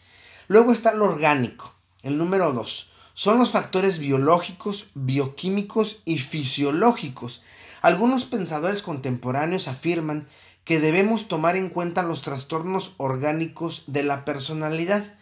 Luego 0.52 0.74
está 0.74 0.94
lo 0.94 1.06
orgánico, 1.06 1.74
el 2.04 2.18
número 2.18 2.52
dos. 2.52 2.92
Son 3.14 3.40
los 3.40 3.52
factores 3.52 4.00
biológicos, 4.00 4.92
bioquímicos 4.96 6.02
y 6.04 6.18
fisiológicos. 6.18 7.42
Algunos 7.82 8.26
pensadores 8.26 8.82
contemporáneos 8.82 9.70
afirman 9.70 10.28
que 10.66 10.82
debemos 10.82 11.30
tomar 11.30 11.56
en 11.56 11.70
cuenta 11.70 12.04
los 12.04 12.22
trastornos 12.22 12.96
orgánicos 12.98 13.86
de 13.88 14.04
la 14.04 14.26
personalidad. 14.26 15.16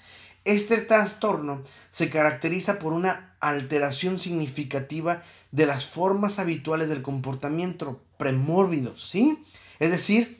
Este 0.45 0.77
trastorno 0.79 1.61
se 1.91 2.09
caracteriza 2.09 2.79
por 2.79 2.93
una 2.93 3.35
alteración 3.39 4.17
significativa 4.17 5.21
de 5.51 5.67
las 5.67 5.85
formas 5.85 6.39
habituales 6.39 6.89
del 6.89 7.03
comportamiento 7.03 8.01
premórbido, 8.17 8.97
¿sí? 8.97 9.43
Es 9.77 9.91
decir, 9.91 10.38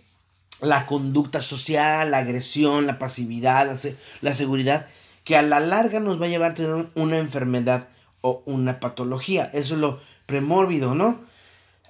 la 0.61 0.85
conducta 0.85 1.41
social, 1.41 2.11
la 2.11 2.19
agresión, 2.19 2.87
la 2.87 2.99
pasividad, 2.99 3.77
la, 4.21 4.35
seguridad, 4.35 4.87
que 5.23 5.35
a 5.35 5.41
la 5.41 5.59
larga 5.59 5.99
nos 5.99 6.21
va 6.21 6.25
a 6.25 6.29
llevar 6.29 6.51
a 6.51 6.55
tener 6.55 6.87
una 6.95 7.17
enfermedad 7.17 7.87
o 8.21 8.43
una 8.45 8.79
patología. 8.79 9.49
Eso 9.53 9.75
es 9.75 9.81
lo 9.81 9.99
premórbido, 10.25 10.95
¿no? 10.95 11.19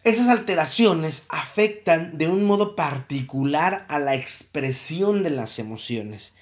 Esas 0.04 0.30
alteraciones 0.30 1.26
afectan 1.30 2.18
de 2.18 2.28
un 2.28 2.46
modo 2.46 2.76
particular 2.76 3.86
a 3.90 4.00
la 4.00 4.16
expresión 4.16 5.24
de 5.24 5.30
las 5.30 5.60
emociones, 5.60 6.34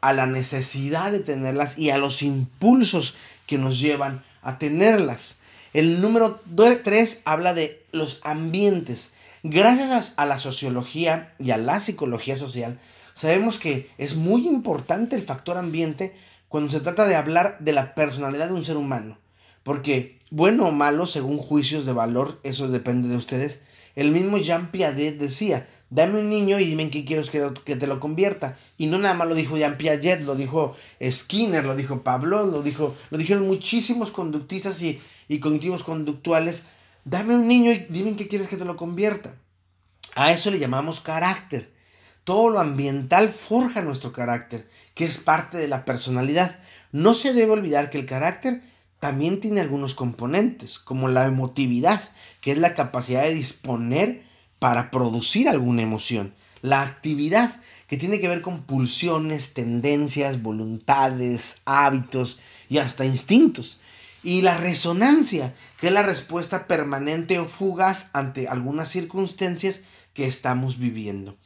a 0.00 0.12
la 0.12 0.26
necesidad 0.26 1.12
de 1.12 1.20
tenerlas 1.20 1.78
y 1.78 1.90
a 1.90 1.98
los 1.98 2.22
impulsos 2.22 3.14
que 3.46 3.58
nos 3.58 3.78
llevan 3.78 4.24
a 4.40 4.58
tenerlas. 4.58 5.36
El 5.74 6.00
número 6.00 6.40
3 6.56 7.22
habla 7.24 7.54
de 7.54 7.82
los 7.92 8.20
ambientes. 8.22 9.14
Gracias 9.44 10.14
a 10.18 10.24
la 10.24 10.38
sociología 10.38 11.34
y 11.40 11.50
a 11.50 11.58
la 11.58 11.80
psicología 11.80 12.36
social, 12.36 12.78
sabemos 13.14 13.58
que 13.58 13.90
es 13.98 14.14
muy 14.14 14.46
importante 14.46 15.16
el 15.16 15.22
factor 15.22 15.56
ambiente 15.56 16.14
cuando 16.48 16.70
se 16.70 16.78
trata 16.78 17.08
de 17.08 17.16
hablar 17.16 17.56
de 17.58 17.72
la 17.72 17.96
personalidad 17.96 18.46
de 18.48 18.54
un 18.54 18.64
ser 18.64 18.76
humano. 18.76 19.18
Porque, 19.64 20.20
bueno 20.30 20.66
o 20.66 20.70
malo, 20.70 21.06
según 21.06 21.38
juicios 21.38 21.84
de 21.86 21.92
valor, 21.92 22.38
eso 22.44 22.68
depende 22.68 23.08
de 23.08 23.16
ustedes, 23.16 23.62
el 23.96 24.12
mismo 24.12 24.38
Jean 24.38 24.70
Piaget 24.70 25.18
decía, 25.18 25.66
dame 25.90 26.20
un 26.20 26.30
niño 26.30 26.60
y 26.60 26.66
dime 26.66 26.84
en 26.84 26.90
qué 26.90 27.04
quieres 27.04 27.28
que, 27.28 27.40
te 27.76 27.86
lo 27.88 27.98
convierta. 27.98 28.56
Y 28.78 28.86
no 28.86 28.98
nada 28.98 29.14
más 29.14 29.26
lo 29.26 29.34
dijo 29.34 29.56
Jean 29.56 29.76
Piaget, 29.76 30.20
lo 30.20 30.36
dijo 30.36 30.76
Skinner, 31.10 31.64
lo 31.64 31.74
dijo 31.74 32.04
Pablo, 32.04 32.46
lo, 32.46 32.62
dijo, 32.62 32.94
lo 33.10 33.18
dijeron 33.18 33.48
muchísimos 33.48 34.12
conductistas 34.12 34.80
y, 34.82 35.00
y 35.28 35.40
cognitivos 35.40 35.82
conductuales 35.82 36.62
Dame 37.04 37.34
un 37.34 37.48
niño 37.48 37.72
y 37.72 37.86
dime 37.88 38.10
en 38.10 38.16
qué 38.16 38.28
quieres 38.28 38.48
que 38.48 38.56
te 38.56 38.64
lo 38.64 38.76
convierta. 38.76 39.34
A 40.14 40.32
eso 40.32 40.50
le 40.50 40.58
llamamos 40.58 41.00
carácter. 41.00 41.72
Todo 42.24 42.50
lo 42.50 42.60
ambiental 42.60 43.30
forja 43.30 43.82
nuestro 43.82 44.12
carácter, 44.12 44.68
que 44.94 45.04
es 45.04 45.18
parte 45.18 45.58
de 45.58 45.68
la 45.68 45.84
personalidad. 45.84 46.60
No 46.92 47.14
se 47.14 47.32
debe 47.32 47.52
olvidar 47.52 47.90
que 47.90 47.98
el 47.98 48.06
carácter 48.06 48.62
también 49.00 49.40
tiene 49.40 49.60
algunos 49.60 49.96
componentes, 49.96 50.78
como 50.78 51.08
la 51.08 51.26
emotividad, 51.26 52.00
que 52.40 52.52
es 52.52 52.58
la 52.58 52.74
capacidad 52.74 53.24
de 53.24 53.34
disponer 53.34 54.22
para 54.60 54.92
producir 54.92 55.48
alguna 55.48 55.82
emoción. 55.82 56.34
La 56.60 56.82
actividad, 56.82 57.60
que 57.88 57.96
tiene 57.96 58.20
que 58.20 58.28
ver 58.28 58.42
con 58.42 58.62
pulsiones, 58.62 59.54
tendencias, 59.54 60.40
voluntades, 60.40 61.62
hábitos 61.64 62.38
y 62.68 62.78
hasta 62.78 63.04
instintos. 63.04 63.80
Y 64.22 64.42
la 64.42 64.56
resonancia, 64.56 65.52
que 65.82 65.90
la 65.90 66.04
respuesta 66.04 66.68
permanente 66.68 67.40
o 67.40 67.44
fugaz 67.44 68.08
ante 68.12 68.46
algunas 68.46 68.88
circunstancias 68.88 69.82
que 70.14 70.28
estamos 70.28 70.78
viviendo. 70.78 71.36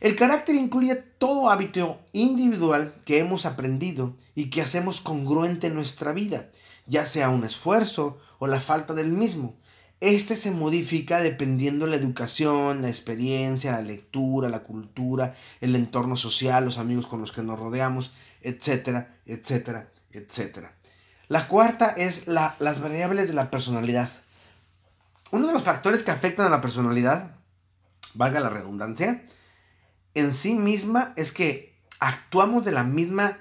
El 0.00 0.16
carácter 0.16 0.56
incluye 0.56 0.96
todo 0.96 1.50
hábito 1.50 2.00
individual 2.12 2.92
que 3.04 3.20
hemos 3.20 3.46
aprendido 3.46 4.16
y 4.34 4.50
que 4.50 4.60
hacemos 4.60 5.00
congruente 5.00 5.68
en 5.68 5.76
nuestra 5.76 6.12
vida, 6.12 6.50
ya 6.86 7.06
sea 7.06 7.28
un 7.28 7.44
esfuerzo 7.44 8.18
o 8.40 8.48
la 8.48 8.60
falta 8.60 8.92
del 8.92 9.12
mismo. 9.12 9.54
Este 10.00 10.34
se 10.34 10.50
modifica 10.50 11.20
dependiendo 11.20 11.86
la 11.86 11.94
educación, 11.94 12.82
la 12.82 12.88
experiencia, 12.88 13.70
la 13.70 13.82
lectura, 13.82 14.48
la 14.48 14.64
cultura, 14.64 15.36
el 15.60 15.76
entorno 15.76 16.16
social, 16.16 16.64
los 16.64 16.78
amigos 16.78 17.06
con 17.06 17.20
los 17.20 17.30
que 17.30 17.44
nos 17.44 17.60
rodeamos, 17.60 18.10
etcétera, 18.42 19.14
etcétera, 19.26 19.92
etcétera. 20.10 20.74
La 21.30 21.46
cuarta 21.46 21.94
es 21.96 22.26
las 22.26 22.58
variables 22.58 23.28
de 23.28 23.34
la 23.34 23.52
personalidad. 23.52 24.10
Uno 25.30 25.46
de 25.46 25.52
los 25.52 25.62
factores 25.62 26.02
que 26.02 26.10
afectan 26.10 26.46
a 26.46 26.50
la 26.50 26.60
personalidad, 26.60 27.36
valga 28.14 28.40
la 28.40 28.48
redundancia, 28.48 29.22
en 30.14 30.32
sí 30.32 30.54
misma 30.54 31.12
es 31.14 31.30
que 31.30 31.78
actuamos 32.00 32.64
de 32.64 32.72
la 32.72 32.82
misma 32.82 33.38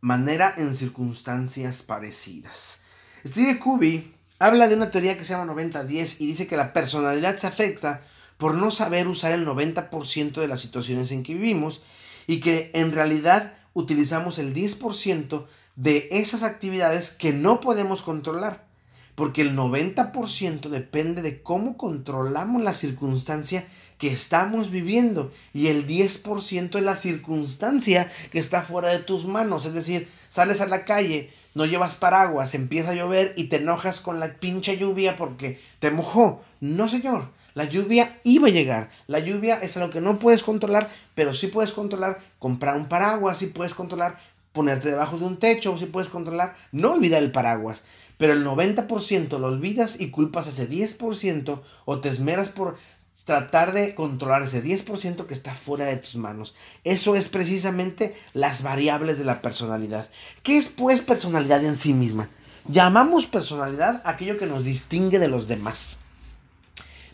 manera 0.00 0.54
en 0.56 0.74
circunstancias 0.74 1.82
parecidas. 1.82 2.80
Steve 3.26 3.58
Covey 3.58 4.14
habla 4.38 4.66
de 4.66 4.74
una 4.74 4.90
teoría 4.90 5.18
que 5.18 5.24
se 5.24 5.34
llama 5.34 5.52
90-10 5.52 6.16
y 6.20 6.28
dice 6.28 6.46
que 6.46 6.56
la 6.56 6.72
personalidad 6.72 7.36
se 7.36 7.48
afecta 7.48 8.00
por 8.38 8.54
no 8.54 8.70
saber 8.70 9.08
usar 9.08 9.32
el 9.32 9.46
90% 9.46 10.40
de 10.40 10.48
las 10.48 10.62
situaciones 10.62 11.10
en 11.10 11.22
que 11.22 11.34
vivimos 11.34 11.82
y 12.26 12.40
que 12.40 12.70
en 12.72 12.92
realidad 12.92 13.52
utilizamos 13.74 14.38
el 14.38 14.54
10% 14.54 15.46
de 15.76 16.08
esas 16.10 16.42
actividades 16.42 17.10
que 17.10 17.32
no 17.32 17.60
podemos 17.60 18.02
controlar. 18.02 18.66
Porque 19.14 19.40
el 19.40 19.56
90% 19.56 20.68
depende 20.68 21.22
de 21.22 21.42
cómo 21.42 21.78
controlamos 21.78 22.62
la 22.62 22.74
circunstancia 22.74 23.66
que 23.96 24.12
estamos 24.12 24.70
viviendo. 24.70 25.32
Y 25.54 25.68
el 25.68 25.86
10% 25.86 26.76
es 26.76 26.82
la 26.82 26.96
circunstancia 26.96 28.12
que 28.30 28.38
está 28.38 28.60
fuera 28.60 28.88
de 28.88 28.98
tus 28.98 29.24
manos. 29.24 29.64
Es 29.64 29.72
decir, 29.72 30.08
sales 30.28 30.60
a 30.60 30.66
la 30.66 30.84
calle, 30.84 31.30
no 31.54 31.64
llevas 31.64 31.94
paraguas, 31.94 32.54
empieza 32.54 32.90
a 32.90 32.94
llover 32.94 33.32
y 33.38 33.44
te 33.44 33.56
enojas 33.56 34.00
con 34.00 34.20
la 34.20 34.34
pinche 34.34 34.76
lluvia 34.76 35.16
porque 35.16 35.58
te 35.78 35.90
mojó. 35.90 36.42
No, 36.60 36.88
señor. 36.88 37.30
La 37.54 37.64
lluvia 37.64 38.20
iba 38.22 38.48
a 38.48 38.50
llegar. 38.50 38.90
La 39.06 39.18
lluvia 39.18 39.54
es 39.62 39.78
algo 39.78 39.88
que 39.88 40.02
no 40.02 40.18
puedes 40.18 40.42
controlar, 40.42 40.90
pero 41.14 41.32
sí 41.32 41.46
puedes 41.46 41.72
controlar 41.72 42.18
comprar 42.38 42.76
un 42.76 42.86
paraguas, 42.86 43.38
sí 43.38 43.46
puedes 43.46 43.72
controlar 43.72 44.18
ponerte 44.56 44.88
debajo 44.88 45.18
de 45.18 45.26
un 45.26 45.36
techo 45.36 45.72
o 45.72 45.78
si 45.78 45.86
puedes 45.86 46.08
controlar, 46.08 46.56
no 46.72 46.94
olvidar 46.94 47.22
el 47.22 47.30
paraguas. 47.30 47.84
Pero 48.16 48.32
el 48.32 48.44
90% 48.44 49.38
lo 49.38 49.46
olvidas 49.46 50.00
y 50.00 50.10
culpas 50.10 50.48
ese 50.48 50.68
10% 50.68 51.60
o 51.84 52.00
te 52.00 52.08
esmeras 52.08 52.48
por 52.48 52.78
tratar 53.24 53.72
de 53.72 53.94
controlar 53.94 54.44
ese 54.44 54.64
10% 54.64 55.26
que 55.26 55.34
está 55.34 55.52
fuera 55.52 55.84
de 55.84 55.98
tus 55.98 56.16
manos. 56.16 56.54
Eso 56.84 57.14
es 57.14 57.28
precisamente 57.28 58.16
las 58.32 58.62
variables 58.62 59.18
de 59.18 59.24
la 59.24 59.40
personalidad. 59.42 60.08
¿Qué 60.42 60.56
es 60.56 60.70
pues 60.70 61.00
personalidad 61.00 61.62
en 61.64 61.78
sí 61.78 61.92
misma? 61.92 62.30
Llamamos 62.66 63.26
personalidad 63.26 64.00
aquello 64.04 64.38
que 64.38 64.46
nos 64.46 64.64
distingue 64.64 65.18
de 65.18 65.28
los 65.28 65.46
demás. 65.46 65.98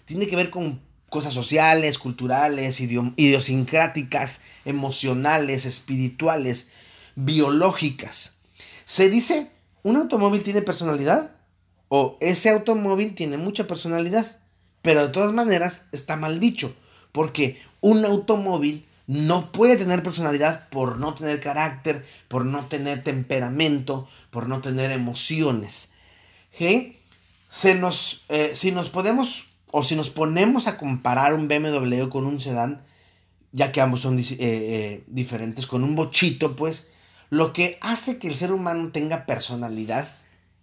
Tiene 0.05 0.29
que 0.29 0.37
ver 0.37 0.51
con 0.51 0.81
cosas 1.09 1.35
sociales, 1.35 1.99
culturales, 1.99 2.81
idiosincráticas, 2.81 4.41
emocionales, 4.65 5.67
espirituales, 5.67 6.71
biológicas. 7.15 8.37
Se 8.85 9.09
dice, 9.11 9.51
¿un 9.83 9.97
automóvil 9.97 10.43
tiene 10.43 10.63
personalidad? 10.63 11.31
O 11.89 12.17
ese 12.21 12.51
automóvil 12.51 13.15
tiene 13.15 13.37
mucha 13.37 13.67
personalidad. 13.67 14.39
Pero 14.83 15.03
de 15.03 15.09
todas 15.09 15.33
maneras 15.33 15.87
está 15.93 16.17
mal 16.17 16.41
dicho, 16.41 16.75
porque 17.13 17.63
un 17.81 18.05
automóvil 18.05 18.87
no 19.07 19.53
puede 19.53 19.77
tener 19.77 20.03
personalidad 20.03 20.69
por 20.69 20.99
no 20.99 21.15
tener 21.15 21.41
carácter, 21.41 22.05
por 22.29 22.45
no 22.45 22.65
tener 22.67 23.05
temperamento, 23.05 24.09
por 24.31 24.49
no 24.49 24.61
tener 24.61 24.91
emociones. 24.91 25.91
Se 27.49 27.75
nos, 27.75 28.25
eh, 28.29 28.53
si 28.55 28.73
nos 28.73 28.91
podemos 28.91 29.45
o 29.71 29.83
si 29.83 29.97
nos 29.97 30.11
ponemos 30.11 30.67
a 30.67 30.79
comparar 30.79 31.35
un 31.35 31.49
BMW 31.49 32.09
con 32.09 32.27
un 32.27 32.41
sedán, 32.41 32.83
ya 33.53 33.73
que 33.73 33.81
ambos 33.81 34.01
son 34.01 34.19
eh, 34.19 34.25
eh, 34.39 35.05
diferentes, 35.07 35.67
con 35.67 35.85
un 35.85 35.95
bochito, 35.95 36.57
pues 36.57 36.91
lo 37.33 37.55
que 37.55 37.79
hace 37.81 38.19
que 38.19 38.29
el 38.29 38.37
ser 38.37 38.53
humano 38.53 38.91
tenga 38.93 39.25
personalidad 39.25 40.07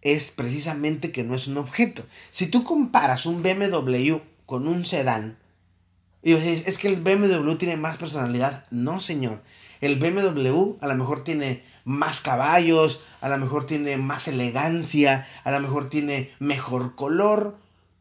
es 0.03 0.29
precisamente 0.29 1.11
que 1.11 1.23
no 1.23 1.33
es 1.33 1.47
un 1.47 1.57
objeto. 1.57 2.03
Si 2.29 2.45
tú 2.45 2.63
comparas 2.63 3.25
un 3.25 3.41
BMW 3.41 4.17
con 4.45 4.67
un 4.67 4.85
sedán, 4.85 5.39
y 6.21 6.35
dices, 6.35 6.67
es 6.67 6.77
que 6.77 6.87
el 6.87 7.01
BMW 7.01 7.55
tiene 7.55 7.75
más 7.75 7.97
personalidad. 7.97 8.65
No, 8.69 9.01
señor. 9.01 9.41
El 9.81 9.95
BMW 9.97 10.75
a 10.79 10.85
lo 10.85 10.93
mejor 10.93 11.23
tiene 11.23 11.63
más 11.85 12.21
caballos, 12.21 13.01
a 13.19 13.29
lo 13.29 13.39
mejor 13.39 13.65
tiene 13.65 13.97
más 13.97 14.27
elegancia, 14.27 15.27
a 15.43 15.49
lo 15.49 15.59
mejor 15.61 15.89
tiene 15.89 16.29
mejor 16.37 16.93
color, 16.93 17.57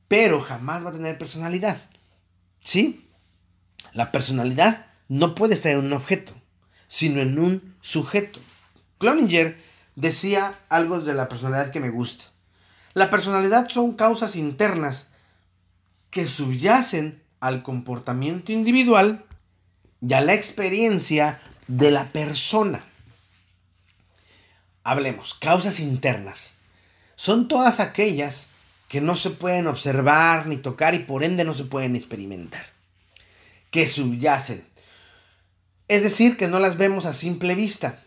pero 0.08 0.42
jamás 0.42 0.84
va 0.84 0.90
a 0.90 0.92
tener 0.92 1.16
personalidad. 1.16 1.80
¿Sí? 2.62 3.08
La 3.94 4.12
personalidad 4.12 4.84
no 5.08 5.34
puede 5.34 5.54
estar 5.54 5.72
en 5.72 5.78
un 5.78 5.94
objeto, 5.94 6.34
sino 6.87 7.22
en 7.22 7.38
un 7.38 7.75
sujeto. 7.80 8.40
Cloninger 8.99 9.57
decía 9.97 10.59
algo 10.69 11.00
de 11.00 11.14
la 11.14 11.28
personalidad 11.28 11.73
que 11.73 11.81
me 11.81 11.90
gusta. 11.90 12.25
La 12.95 13.11
personalidad 13.11 13.69
son 13.69 13.95
causas 13.95 14.37
internas 14.37 15.09
que 16.11 16.26
subyacen 16.26 17.23
al 17.40 17.62
comportamiento 17.62 18.52
individual 18.52 19.25
y 20.00 20.12
a 20.14 20.21
la 20.21 20.35
experiencia 20.35 21.40
de 21.67 21.90
la 21.90 22.09
persona. 22.12 22.85
Hablemos, 24.85 25.35
causas 25.35 25.81
internas. 25.81 26.55
Son 27.17 27.49
todas 27.49 27.81
aquellas 27.81 28.50
que 28.88 29.00
no 29.00 29.17
se 29.17 29.31
pueden 29.31 29.67
observar 29.67 30.47
ni 30.47 30.57
tocar 30.57 30.95
y 30.95 31.00
por 31.00 31.23
ende 31.23 31.45
no 31.45 31.55
se 31.55 31.64
pueden 31.64 31.95
experimentar. 31.95 32.67
Que 33.71 33.87
subyacen. 33.87 34.64
Es 35.88 36.02
decir, 36.02 36.37
que 36.37 36.49
no 36.49 36.59
las 36.59 36.78
vemos 36.78 37.05
a 37.05 37.12
simple 37.12 37.55
vista. 37.55 38.00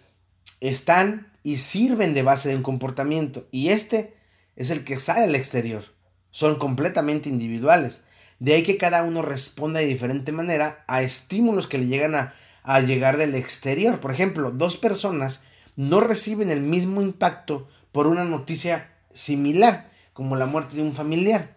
Están 0.61 1.31
y 1.43 1.57
sirven 1.57 2.13
de 2.13 2.23
base 2.23 2.49
de 2.49 2.55
un 2.55 2.63
comportamiento. 2.63 3.47
Y 3.51 3.69
este 3.69 4.15
es 4.55 4.69
el 4.69 4.83
que 4.83 4.97
sale 4.97 5.25
al 5.25 5.35
exterior. 5.35 5.83
Son 6.31 6.55
completamente 6.57 7.29
individuales. 7.29 8.03
De 8.39 8.53
ahí 8.53 8.63
que 8.63 8.77
cada 8.77 9.03
uno 9.03 9.21
responda 9.21 9.79
de 9.79 9.85
diferente 9.85 10.31
manera 10.31 10.83
a 10.87 11.01
estímulos 11.01 11.67
que 11.67 11.77
le 11.77 11.87
llegan 11.87 12.15
a, 12.15 12.33
a 12.63 12.79
llegar 12.79 13.17
del 13.17 13.35
exterior. 13.35 13.99
Por 13.99 14.11
ejemplo, 14.11 14.51
dos 14.51 14.77
personas 14.77 15.43
no 15.75 15.99
reciben 15.99 16.49
el 16.49 16.61
mismo 16.61 17.01
impacto 17.01 17.67
por 17.91 18.07
una 18.07 18.23
noticia 18.23 18.89
similar, 19.13 19.91
como 20.13 20.35
la 20.35 20.45
muerte 20.45 20.75
de 20.77 20.83
un 20.83 20.93
familiar. 20.93 21.55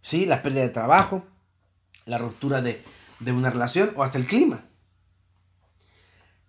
¿Sí? 0.00 0.24
La 0.24 0.42
pérdida 0.42 0.62
de 0.62 0.70
trabajo, 0.70 1.24
la 2.06 2.18
ruptura 2.18 2.62
de, 2.62 2.82
de 3.20 3.32
una 3.32 3.50
relación 3.50 3.90
o 3.96 4.02
hasta 4.02 4.18
el 4.18 4.26
clima. 4.26 4.64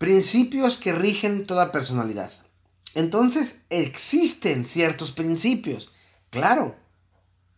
Principios 0.01 0.79
que 0.79 0.93
rigen 0.93 1.45
toda 1.45 1.71
personalidad. 1.71 2.31
Entonces 2.95 3.67
existen 3.69 4.65
ciertos 4.65 5.11
principios. 5.11 5.93
Claro, 6.31 6.75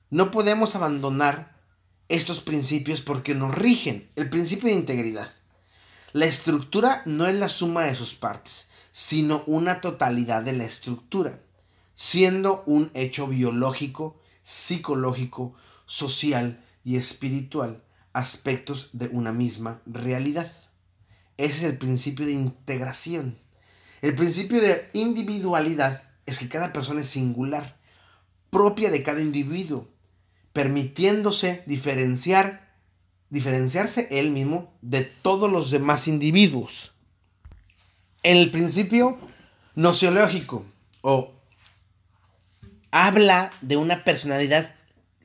no 0.10 0.30
podemos 0.30 0.76
abandonar 0.76 1.56
estos 2.10 2.42
principios 2.42 3.00
porque 3.00 3.34
nos 3.34 3.56
rigen. 3.56 4.12
El 4.18 4.30
principio 4.30 4.68
de 4.68 4.76
integridad. 4.76 5.30
La 6.12 6.26
estructura 6.26 7.02
no 7.06 7.28
es 7.28 7.36
la 7.36 7.48
suma 7.48 7.84
de 7.84 7.96
sus 7.96 8.14
partes, 8.14 8.68
sino 8.92 9.44
una 9.46 9.80
totalidad 9.80 10.42
de 10.42 10.52
la 10.52 10.66
estructura, 10.66 11.40
siendo 11.96 12.66
un 12.66 12.92
hecho 12.94 13.26
biológico, 13.28 14.20
psicológico, 14.42 15.56
social 15.86 16.62
y 16.84 16.98
espiritual, 16.98 17.86
aspectos 18.12 18.90
de 18.92 19.08
una 19.08 19.32
misma 19.32 19.82
realidad. 19.86 20.52
Ese 21.38 21.54
es 21.54 21.64
el 21.64 21.78
principio 21.78 22.26
de 22.26 22.34
integración. 22.34 23.38
El 24.02 24.16
principio 24.16 24.62
de 24.62 24.90
individualidad 24.94 26.04
es 26.26 26.40
que 26.40 26.50
cada 26.50 26.74
persona 26.74 27.02
es 27.02 27.10
singular, 27.10 27.78
propia 28.50 28.92
de 28.92 29.04
cada 29.04 29.22
individuo, 29.22 29.88
permitiéndose 30.52 31.64
diferenciar, 31.66 32.76
diferenciarse 33.30 34.08
él 34.12 34.32
mismo 34.32 34.74
de 34.82 35.02
todos 35.02 35.52
los 35.52 35.72
demás 35.72 36.08
individuos. 36.08 36.92
El 38.22 38.52
principio 38.52 39.18
nociológico 39.76 40.66
o 41.02 41.34
habla 42.92 43.52
de 43.62 43.76
una 43.76 44.04
personalidad 44.04 44.76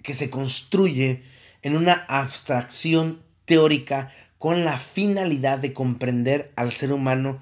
que 0.03 0.15
se 0.15 0.31
construye 0.31 1.23
en 1.63 1.77
una 1.77 1.93
abstracción 2.09 3.23
teórica 3.45 4.13
con 4.39 4.65
la 4.65 4.79
finalidad 4.79 5.59
de 5.59 5.73
comprender 5.73 6.53
al 6.57 6.73
ser 6.73 6.93
humano 6.93 7.41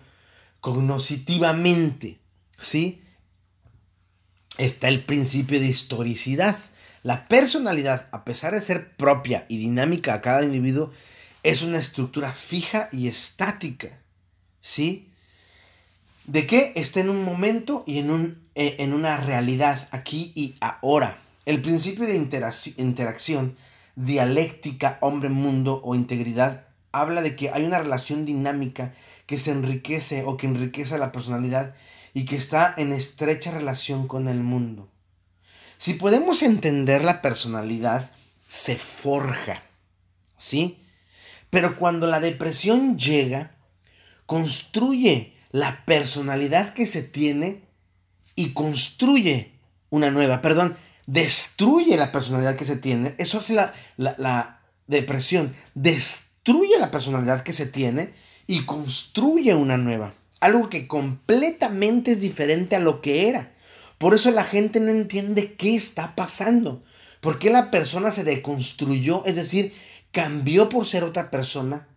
cognoscitivamente, 0.60 2.18
¿sí? 2.58 3.02
Está 4.58 4.88
el 4.88 5.04
principio 5.04 5.60
de 5.60 5.66
historicidad, 5.66 6.56
la 7.02 7.28
personalidad, 7.28 8.08
a 8.10 8.24
pesar 8.24 8.54
de 8.54 8.60
ser 8.60 8.96
propia 8.96 9.44
y 9.48 9.58
dinámica 9.58 10.14
a 10.14 10.20
cada 10.20 10.42
individuo, 10.42 10.90
es 11.44 11.62
una 11.62 11.78
estructura 11.78 12.32
fija 12.32 12.88
y 12.90 13.06
estática. 13.06 14.00
¿Sí? 14.60 15.12
¿De 16.24 16.48
qué? 16.48 16.72
Está 16.74 16.98
en 16.98 17.10
un 17.10 17.22
momento 17.22 17.84
y 17.86 17.98
en, 17.98 18.10
un, 18.10 18.48
eh, 18.56 18.76
en 18.80 18.92
una 18.92 19.18
realidad, 19.18 19.86
aquí 19.92 20.32
y 20.34 20.56
ahora. 20.60 21.18
El 21.44 21.62
principio 21.62 22.04
de 22.06 22.16
interacción, 22.16 23.56
dialéctica, 23.94 24.98
hombre-mundo 25.00 25.80
o 25.84 25.94
integridad, 25.94 26.65
habla 27.00 27.22
de 27.22 27.36
que 27.36 27.50
hay 27.50 27.64
una 27.64 27.78
relación 27.78 28.24
dinámica 28.24 28.94
que 29.26 29.38
se 29.38 29.50
enriquece 29.50 30.24
o 30.24 30.36
que 30.36 30.46
enriquece 30.46 30.98
la 30.98 31.12
personalidad 31.12 31.74
y 32.14 32.24
que 32.24 32.36
está 32.36 32.74
en 32.76 32.92
estrecha 32.92 33.50
relación 33.50 34.08
con 34.08 34.28
el 34.28 34.38
mundo. 34.38 34.88
Si 35.78 35.94
podemos 35.94 36.42
entender 36.42 37.04
la 37.04 37.20
personalidad, 37.20 38.10
se 38.48 38.76
forja, 38.76 39.62
¿sí? 40.36 40.78
Pero 41.50 41.76
cuando 41.76 42.06
la 42.06 42.20
depresión 42.20 42.98
llega, 42.98 43.56
construye 44.24 45.36
la 45.50 45.84
personalidad 45.84 46.72
que 46.72 46.86
se 46.86 47.02
tiene 47.02 47.62
y 48.34 48.52
construye 48.52 49.52
una 49.90 50.10
nueva, 50.10 50.40
perdón, 50.40 50.76
destruye 51.06 51.96
la 51.96 52.12
personalidad 52.12 52.56
que 52.56 52.64
se 52.64 52.76
tiene. 52.76 53.14
Eso 53.18 53.38
hace 53.38 53.54
la, 53.54 53.74
la 53.96 54.60
depresión, 54.86 55.54
destruye 55.74 56.35
la 56.78 56.90
personalidad 56.90 57.42
que 57.42 57.52
se 57.52 57.66
tiene 57.66 58.10
y 58.46 58.64
construye 58.64 59.54
una 59.54 59.76
nueva. 59.76 60.14
Algo 60.40 60.68
que 60.68 60.86
completamente 60.86 62.12
es 62.12 62.20
diferente 62.20 62.76
a 62.76 62.80
lo 62.80 63.00
que 63.00 63.28
era. 63.28 63.52
Por 63.98 64.14
eso 64.14 64.30
la 64.30 64.44
gente 64.44 64.80
no 64.80 64.90
entiende 64.90 65.54
qué 65.54 65.74
está 65.74 66.14
pasando. 66.14 66.82
¿Por 67.20 67.38
qué 67.38 67.50
la 67.50 67.70
persona 67.70 68.12
se 68.12 68.24
deconstruyó? 68.24 69.24
Es 69.24 69.36
decir, 69.36 69.72
cambió 70.12 70.68
por 70.68 70.86
ser 70.86 71.02
otra 71.02 71.30
persona. 71.30 71.88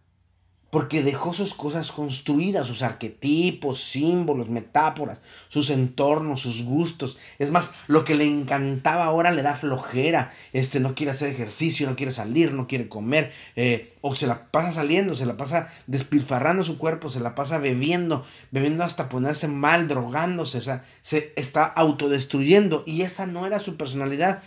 Porque 0.70 1.02
dejó 1.02 1.34
sus 1.34 1.56
cosas 1.56 1.92
construidas, 1.92 2.68
sus 2.68 2.84
arquetipos, 2.84 3.82
símbolos, 3.84 4.50
metáforas, 4.50 5.18
sus 5.48 5.72
entornos, 5.72 6.42
sus 6.42 6.64
gustos. 6.64 7.18
Es 7.40 7.50
más, 7.50 7.74
lo 7.88 8.06
que 8.06 8.14
le 8.14 8.26
encantaba 8.26 9.06
ahora 9.06 9.32
le 9.32 9.42
da 9.42 9.56
flojera. 9.56 10.32
Este 10.54 10.80
no 10.80 10.94
quiere 10.94 11.12
hacer 11.12 11.30
ejercicio, 11.30 11.90
no 11.90 11.96
quiere 11.96 12.12
salir, 12.12 12.54
no 12.54 12.68
quiere 12.68 12.88
comer. 12.88 13.32
Eh, 13.56 13.96
o 14.02 14.14
se 14.14 14.28
la 14.28 14.52
pasa 14.52 14.72
saliendo, 14.72 15.16
se 15.16 15.26
la 15.26 15.38
pasa 15.38 15.74
despilfarrando 15.88 16.64
su 16.64 16.78
cuerpo, 16.78 17.10
se 17.10 17.20
la 17.20 17.34
pasa 17.34 17.58
bebiendo, 17.58 18.24
bebiendo 18.52 18.84
hasta 18.84 19.10
ponerse 19.10 19.48
mal, 19.48 19.88
drogándose. 19.88 20.62
Se 21.02 21.34
está 21.36 21.66
autodestruyendo. 21.66 22.84
Y 22.86 23.02
esa 23.02 23.26
no 23.26 23.48
era 23.48 23.60
su 23.60 23.76
personalidad. 23.76 24.44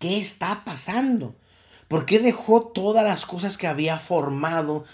¿Qué 0.00 0.18
está 0.18 0.62
pasando? 0.64 1.36
¿Por 1.90 2.06
qué 2.06 2.20
dejó 2.20 2.62
todas 2.72 3.04
las 3.04 3.26
cosas 3.26 3.58
que 3.58 3.66
había 3.66 3.98
formado 3.98 4.84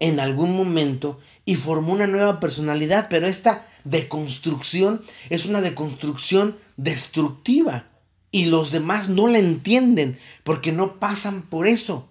en 0.00 0.20
algún 0.20 0.56
momento 0.56 1.20
y 1.44 1.54
formó 1.54 1.92
una 1.92 2.06
nueva 2.06 2.40
personalidad, 2.40 3.06
pero 3.08 3.26
esta 3.26 3.66
deconstrucción 3.84 5.02
es 5.30 5.46
una 5.46 5.60
deconstrucción 5.60 6.56
destructiva 6.76 7.86
y 8.30 8.46
los 8.46 8.70
demás 8.70 9.08
no 9.08 9.28
la 9.28 9.38
entienden 9.38 10.18
porque 10.44 10.72
no 10.72 10.96
pasan 10.96 11.42
por 11.42 11.66
eso. 11.66 12.08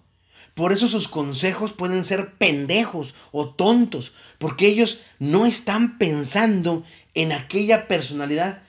Por 0.55 0.71
eso 0.71 0.87
sus 0.87 1.09
consejos 1.09 1.73
pueden 1.73 2.05
ser 2.05 2.33
pendejos 2.35 3.13
o 3.33 3.49
tontos, 3.49 4.13
porque 4.37 4.67
ellos 4.67 5.01
no 5.19 5.45
están 5.45 5.97
pensando 5.97 6.83
en 7.13 7.33
aquella 7.33 7.89
personalidad 7.89 8.63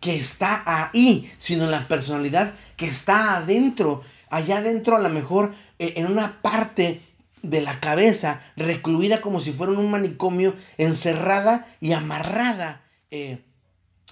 que 0.00 0.16
está 0.16 0.62
ahí, 0.66 1.32
sino 1.38 1.64
en 1.64 1.70
la 1.70 1.86
personalidad 1.86 2.54
que 2.76 2.88
está 2.88 3.36
adentro, 3.36 4.02
allá 4.30 4.58
adentro 4.58 4.96
a 4.96 5.00
lo 5.00 5.08
mejor 5.08 5.54
eh, 5.78 5.94
en 5.96 6.06
una 6.06 6.42
parte 6.42 7.00
de 7.42 7.60
la 7.60 7.80
cabeza, 7.80 8.42
recluida 8.56 9.20
como 9.20 9.40
si 9.40 9.52
fuera 9.52 9.72
un 9.72 9.90
manicomio, 9.90 10.54
encerrada 10.76 11.66
y 11.80 11.92
amarrada 11.92 12.82
eh, 13.10 13.44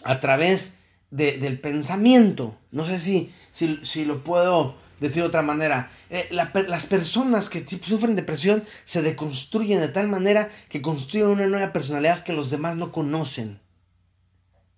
a 0.05 0.21
través 0.21 0.79
del 1.11 1.59
pensamiento. 1.61 2.57
No 2.71 2.87
sé 2.87 2.99
si, 2.99 3.33
si, 3.53 4.05
lo 4.05 4.23
puedo 4.23 4.77
decir 5.01 5.23
de 5.23 5.29
otra 5.29 5.43
manera. 5.43 5.91
Eh, 6.11 6.29
las 6.31 6.87
personas 6.87 7.49
que 7.49 7.67
sufren 7.67 8.17
depresión 8.17 8.65
se 8.85 9.03
deconstruyen 9.03 9.81
de 9.81 9.89
tal 9.89 10.09
manera 10.09 10.51
que 10.69 10.83
construyen 10.83 11.29
una 11.29 11.47
nueva 11.47 11.73
personalidad 11.73 12.25
que 12.25 12.33
los 12.33 12.51
demás 12.51 12.77
no 12.77 12.93
conocen. 12.93 13.61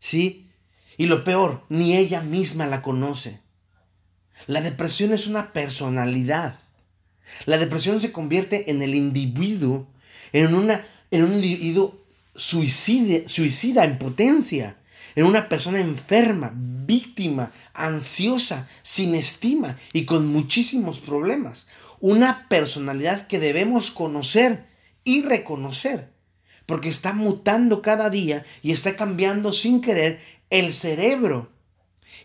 ¿Sí? 0.01 0.51
Y 0.97 1.07
lo 1.07 1.25
peor, 1.25 1.65
ni 1.69 1.97
ella 1.97 2.23
misma 2.23 2.67
la 2.67 2.83
conoce. 2.83 3.41
La 4.47 4.61
depresión 4.61 5.13
es 5.13 5.27
una 5.27 5.53
personalidad. 5.53 6.59
La 7.47 7.59
depresión 7.59 8.01
se 8.01 8.13
convierte 8.13 8.71
en 8.71 8.83
el 8.83 8.95
individuo, 8.95 9.87
en, 10.33 10.55
una, 10.55 10.87
en 11.11 11.25
un 11.25 11.33
individuo 11.35 12.01
suicida, 12.35 13.29
suicida 13.29 13.85
en 13.85 13.99
potencia, 13.99 14.77
en 15.15 15.25
una 15.25 15.49
persona 15.49 15.81
enferma, 15.81 16.53
víctima, 16.55 17.53
ansiosa, 17.75 18.69
sin 18.83 19.15
estima 19.15 19.77
y 19.93 20.05
con 20.05 20.27
muchísimos 20.27 21.01
problemas. 21.01 21.67
Una 22.01 22.47
personalidad 22.49 23.27
que 23.27 23.41
debemos 23.41 23.91
conocer 23.91 24.67
y 25.05 25.23
reconocer, 25.23 26.13
porque 26.67 26.89
está 26.89 27.13
mutando 27.13 27.83
cada 27.83 28.11
día 28.11 28.45
y 28.63 28.73
está 28.73 28.97
cambiando 28.97 29.53
sin 29.53 29.81
querer 29.81 30.21
el 30.51 30.75
cerebro 30.75 31.51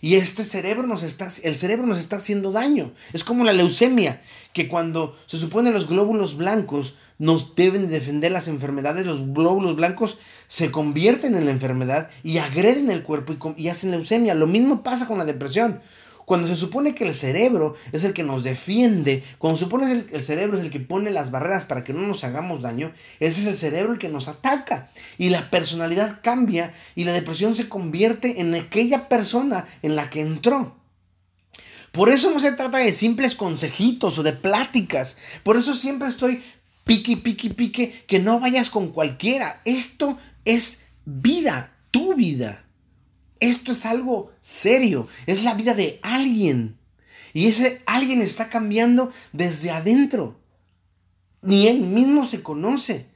y 0.01 0.15
este 0.15 0.43
cerebro 0.43 0.87
nos 0.87 1.03
está, 1.03 1.29
el 1.43 1.57
cerebro 1.57 1.85
nos 1.87 1.99
está 1.99 2.17
haciendo 2.17 2.51
daño. 2.51 2.91
Es 3.13 3.23
como 3.23 3.43
la 3.43 3.53
leucemia, 3.53 4.21
que 4.53 4.67
cuando 4.67 5.17
se 5.25 5.37
supone 5.37 5.71
los 5.71 5.87
glóbulos 5.87 6.37
blancos 6.37 6.97
nos 7.19 7.55
deben 7.55 7.89
defender 7.89 8.31
las 8.31 8.47
enfermedades, 8.47 9.05
los 9.05 9.33
glóbulos 9.33 9.75
blancos 9.75 10.17
se 10.47 10.71
convierten 10.71 11.35
en 11.35 11.45
la 11.45 11.51
enfermedad 11.51 12.09
y 12.23 12.37
agreden 12.37 12.91
el 12.91 13.03
cuerpo 13.03 13.33
y, 13.55 13.63
y 13.63 13.69
hacen 13.69 13.91
leucemia. 13.91 14.35
Lo 14.35 14.47
mismo 14.47 14.83
pasa 14.83 15.07
con 15.07 15.17
la 15.17 15.25
depresión. 15.25 15.81
Cuando 16.25 16.47
se 16.47 16.55
supone 16.55 16.95
que 16.95 17.05
el 17.05 17.13
cerebro 17.13 17.75
es 17.91 18.03
el 18.03 18.13
que 18.13 18.23
nos 18.23 18.43
defiende, 18.43 19.23
cuando 19.37 19.57
se 19.57 19.65
supone 19.65 20.05
que 20.05 20.15
el, 20.15 20.23
cerebro 20.23 20.57
es 20.57 20.63
el 20.63 20.71
que 20.71 20.79
pone 20.79 21.11
las 21.11 21.31
barreras 21.31 21.65
para 21.65 21.83
que 21.83 21.93
no 21.93 22.01
nos 22.01 22.23
hagamos 22.23 22.61
daño, 22.61 22.91
ese 23.19 23.41
es 23.41 23.47
el 23.47 23.55
cerebro 23.55 23.93
el 23.93 23.99
que 23.99 24.09
nos 24.09 24.27
ataca. 24.27 24.89
Y 25.17 25.29
la 25.29 25.49
personalidad 25.49 26.21
cambia 26.23 26.73
y 26.95 27.03
la 27.03 27.11
depresión 27.11 27.55
se 27.55 27.67
convierte 27.67 28.39
en 28.41 28.55
aquella 28.55 29.09
persona 29.09 29.65
en 29.81 29.95
la 29.95 30.09
que 30.09 30.21
entró. 30.21 30.75
Por 31.91 32.09
eso 32.09 32.31
no 32.31 32.39
se 32.39 32.53
trata 32.53 32.79
de 32.79 32.91
simples 32.91 33.35
consejitos 33.35 34.17
o 34.17 34.23
de 34.23 34.33
pláticas. 34.33 35.17
Por 35.43 35.57
eso 35.57 35.75
siempre 35.75 36.09
estoy 36.09 36.41
pique, 36.85 37.17
pique, 37.17 37.51
pique, 37.51 38.03
que 38.07 38.19
no 38.19 38.39
vayas 38.39 38.69
con 38.69 38.91
cualquiera. 38.91 39.61
Esto 39.63 40.17
es 40.43 40.87
vida, 41.05 41.71
tu 41.91 42.15
vida. 42.15 42.62
Esto 43.43 43.73
es 43.73 43.85
algo 43.85 44.31
serio, 44.39 45.09
es 45.25 45.43
la 45.43 45.53
vida 45.53 45.73
de 45.73 45.99
alguien. 46.01 46.77
Y 47.33 47.47
ese 47.47 47.81
alguien 47.85 48.21
está 48.21 48.49
cambiando 48.49 49.11
desde 49.33 49.69
adentro. 49.69 50.39
Ni 51.41 51.67
él 51.67 51.81
mismo 51.81 52.25
se 52.25 52.41
conoce. 52.41 53.09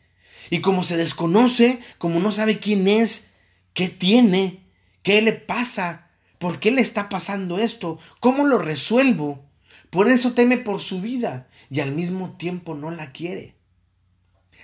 Y 0.50 0.60
como 0.60 0.84
se 0.84 0.98
desconoce, 0.98 1.80
como 1.98 2.20
no 2.20 2.34
sabe 2.34 2.60
quién 2.60 2.90
es, 2.90 3.30
qué 3.74 3.88
tiene, 3.88 4.66
qué 5.02 5.22
le 5.22 5.32
pasa, 5.32 6.10
por 6.40 6.60
qué 6.60 6.72
le 6.72 6.82
está 6.82 7.08
pasando 7.08 7.58
esto, 7.58 7.98
cómo 8.20 8.46
lo 8.46 8.60
resuelvo, 8.60 9.46
por 9.90 10.10
eso 10.10 10.34
teme 10.34 10.58
por 10.58 10.82
su 10.82 11.00
vida 11.00 11.48
y 11.70 11.80
al 11.80 11.94
mismo 11.94 12.32
tiempo 12.32 12.76
no 12.76 12.92
la 12.92 13.13
quiere. 13.13 13.56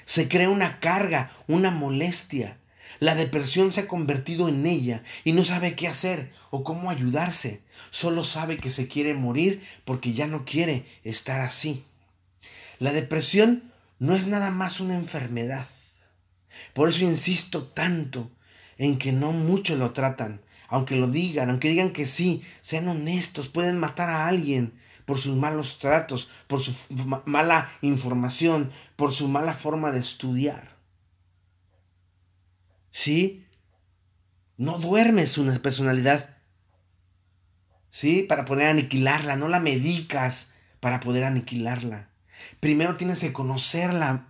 Se 0.04 0.28
crea 0.28 0.49
una 0.49 0.82
carga, 0.82 1.32
una 1.47 1.71
molestia, 1.71 2.60
la 3.03 3.15
depresión 3.15 3.73
se 3.73 3.81
ha 3.81 3.87
convertido 3.89 4.47
en 4.47 4.65
ella 4.65 5.03
y 5.25 5.33
no 5.33 5.43
sabe 5.43 5.75
qué 5.75 5.89
hacer 5.89 6.31
o 6.51 6.63
cómo 6.63 6.89
ayudarse. 6.89 7.61
Solo 7.91 8.23
sabe 8.23 8.55
que 8.55 8.71
se 8.71 8.87
quiere 8.87 9.13
morir 9.13 9.61
porque 9.83 10.13
ya 10.13 10.25
no 10.25 10.45
quiere 10.45 10.85
estar 11.03 11.41
así. 11.41 11.83
La 12.79 12.93
depresión 12.93 13.73
no 13.99 14.15
es 14.15 14.27
nada 14.27 14.51
más 14.51 14.79
una 14.79 14.95
enfermedad. 14.95 15.67
Por 16.73 16.87
eso 16.87 17.03
insisto 17.03 17.63
tanto 17.63 18.31
en 18.77 18.97
que 18.97 19.11
no 19.11 19.33
muchos 19.33 19.77
lo 19.77 19.91
tratan. 19.91 20.39
Aunque 20.69 20.95
lo 20.95 21.09
digan, 21.09 21.49
aunque 21.49 21.67
digan 21.67 21.91
que 21.91 22.07
sí, 22.07 22.41
sean 22.61 22.87
honestos, 22.87 23.49
pueden 23.49 23.77
matar 23.79 24.09
a 24.09 24.27
alguien 24.27 24.79
por 25.03 25.19
sus 25.19 25.35
malos 25.35 25.77
tratos, 25.77 26.29
por 26.47 26.61
su 26.61 26.73
mala 27.25 27.69
información, 27.81 28.71
por 28.95 29.11
su 29.11 29.27
mala 29.27 29.53
forma 29.53 29.91
de 29.91 29.99
estudiar. 29.99 30.72
¿Sí? 32.93 33.45
No 34.56 34.79
duermes 34.79 35.38
una 35.38 35.62
personalidad, 35.62 36.38
¿sí? 37.89 38.23
Para 38.23 38.45
poder 38.45 38.67
aniquilarla, 38.67 39.36
no 39.36 39.49
la 39.49 39.60
medicas 39.60 40.53
para 40.79 41.01
poder 41.01 41.25
aniquilarla. 41.25 42.08
Primero 42.62 42.95
tienes 42.95 43.19
que 43.19 43.34
conocerla. 43.34 44.27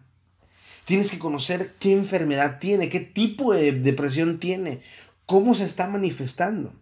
Tienes 0.86 1.12
que 1.12 1.20
conocer 1.20 1.76
qué 1.80 1.94
enfermedad 1.94 2.60
tiene, 2.60 2.90
qué 2.90 3.00
tipo 3.00 3.54
de 3.54 3.72
depresión 3.72 4.40
tiene, 4.40 4.82
cómo 5.26 5.56
se 5.56 5.64
está 5.64 5.88
manifestando. 5.88 6.74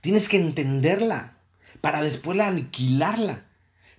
Tienes 0.00 0.28
que 0.28 0.36
entenderla 0.36 1.38
para 1.80 2.02
después 2.02 2.38
aniquilarla. 2.38 3.44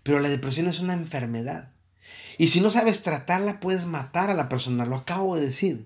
Pero 0.04 0.19
la 0.22 0.30
depresión 0.30 0.67
es 0.67 0.80
una 0.80 0.93
enfermedad. 0.93 1.72
Y 2.38 2.48
si 2.48 2.62
no 2.62 2.72
sabes 2.72 3.04
tratarla, 3.04 3.60
puedes 3.60 3.86
matar 3.86 4.30
a 4.30 4.34
la 4.34 4.48
persona. 4.48 4.86
Lo 4.86 4.95
acabo 4.95 5.36
de 5.36 5.41
decir. 5.41 5.86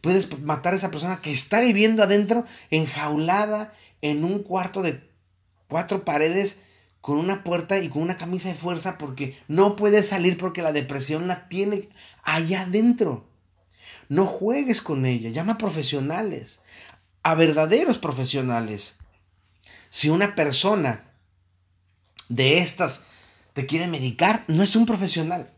Puedes 0.00 0.40
matar 0.40 0.72
a 0.72 0.76
esa 0.76 0.90
persona 0.90 1.20
que 1.20 1.32
está 1.32 1.60
viviendo 1.60 2.02
adentro, 2.02 2.44
enjaulada 2.70 3.72
en 4.02 4.24
un 4.24 4.42
cuarto 4.42 4.82
de 4.82 5.08
cuatro 5.68 6.04
paredes, 6.04 6.62
con 7.00 7.18
una 7.18 7.44
puerta 7.44 7.78
y 7.78 7.88
con 7.88 8.02
una 8.02 8.16
camisa 8.16 8.48
de 8.48 8.54
fuerza, 8.54 8.98
porque 8.98 9.38
no 9.48 9.76
puede 9.76 10.02
salir 10.02 10.36
porque 10.36 10.62
la 10.62 10.72
depresión 10.72 11.28
la 11.28 11.48
tiene 11.48 11.88
allá 12.22 12.62
adentro. 12.62 13.26
No 14.08 14.26
juegues 14.26 14.82
con 14.82 15.06
ella, 15.06 15.30
llama 15.30 15.52
a 15.52 15.58
profesionales, 15.58 16.60
a 17.22 17.34
verdaderos 17.34 17.98
profesionales. 17.98 18.96
Si 19.88 20.08
una 20.08 20.34
persona 20.34 21.04
de 22.28 22.58
estas 22.58 23.04
te 23.52 23.66
quiere 23.66 23.86
medicar, 23.86 24.44
no 24.48 24.62
es 24.62 24.76
un 24.76 24.86
profesional. 24.86 25.50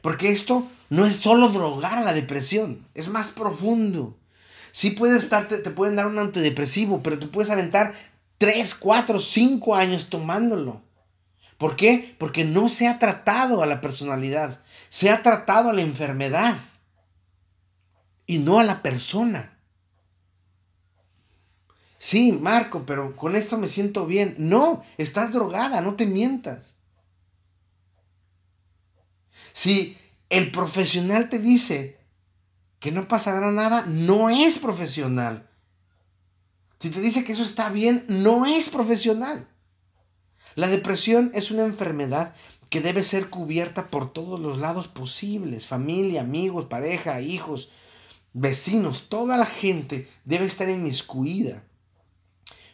Porque 0.00 0.30
esto 0.30 0.66
no 0.88 1.06
es 1.06 1.16
solo 1.16 1.48
drogar 1.48 1.98
a 1.98 2.04
la 2.04 2.12
depresión, 2.12 2.86
es 2.94 3.08
más 3.08 3.30
profundo. 3.30 4.16
Sí 4.72 4.90
puedes 4.90 5.22
estar, 5.22 5.48
te, 5.48 5.58
pueden 5.70 5.96
dar 5.96 6.06
un 6.06 6.18
antidepresivo, 6.18 7.02
pero 7.02 7.18
te 7.18 7.26
puedes 7.26 7.50
aventar 7.50 7.94
3, 8.38 8.74
4, 8.74 9.20
5 9.20 9.74
años 9.74 10.08
tomándolo. 10.08 10.82
¿Por 11.58 11.76
qué? 11.76 12.14
Porque 12.18 12.44
no 12.44 12.68
se 12.68 12.88
ha 12.88 12.98
tratado 12.98 13.62
a 13.62 13.66
la 13.66 13.80
personalidad, 13.80 14.60
se 14.88 15.10
ha 15.10 15.22
tratado 15.22 15.70
a 15.70 15.74
la 15.74 15.82
enfermedad 15.82 16.56
y 18.26 18.38
no 18.38 18.58
a 18.58 18.64
la 18.64 18.80
persona. 18.80 19.58
Sí, 21.98 22.32
Marco, 22.32 22.84
pero 22.86 23.14
con 23.14 23.36
esto 23.36 23.58
me 23.58 23.68
siento 23.68 24.06
bien. 24.06 24.34
No, 24.38 24.82
estás 24.96 25.32
drogada, 25.32 25.82
no 25.82 25.96
te 25.96 26.06
mientas. 26.06 26.76
Si 29.52 29.98
el 30.28 30.50
profesional 30.50 31.28
te 31.28 31.38
dice 31.38 31.98
que 32.78 32.92
no 32.92 33.08
pasará 33.08 33.50
nada, 33.50 33.84
no 33.86 34.30
es 34.30 34.58
profesional. 34.58 35.48
Si 36.78 36.90
te 36.90 37.00
dice 37.00 37.24
que 37.24 37.32
eso 37.32 37.42
está 37.42 37.68
bien, 37.68 38.04
no 38.08 38.46
es 38.46 38.70
profesional. 38.70 39.46
La 40.54 40.68
depresión 40.68 41.30
es 41.34 41.50
una 41.50 41.62
enfermedad 41.62 42.34
que 42.70 42.80
debe 42.80 43.02
ser 43.02 43.28
cubierta 43.28 43.88
por 43.88 44.12
todos 44.12 44.40
los 44.40 44.58
lados 44.58 44.88
posibles. 44.88 45.66
Familia, 45.66 46.22
amigos, 46.22 46.66
pareja, 46.66 47.20
hijos, 47.20 47.70
vecinos, 48.32 49.08
toda 49.08 49.36
la 49.36 49.46
gente 49.46 50.08
debe 50.24 50.46
estar 50.46 50.68
inmiscuida. 50.70 51.64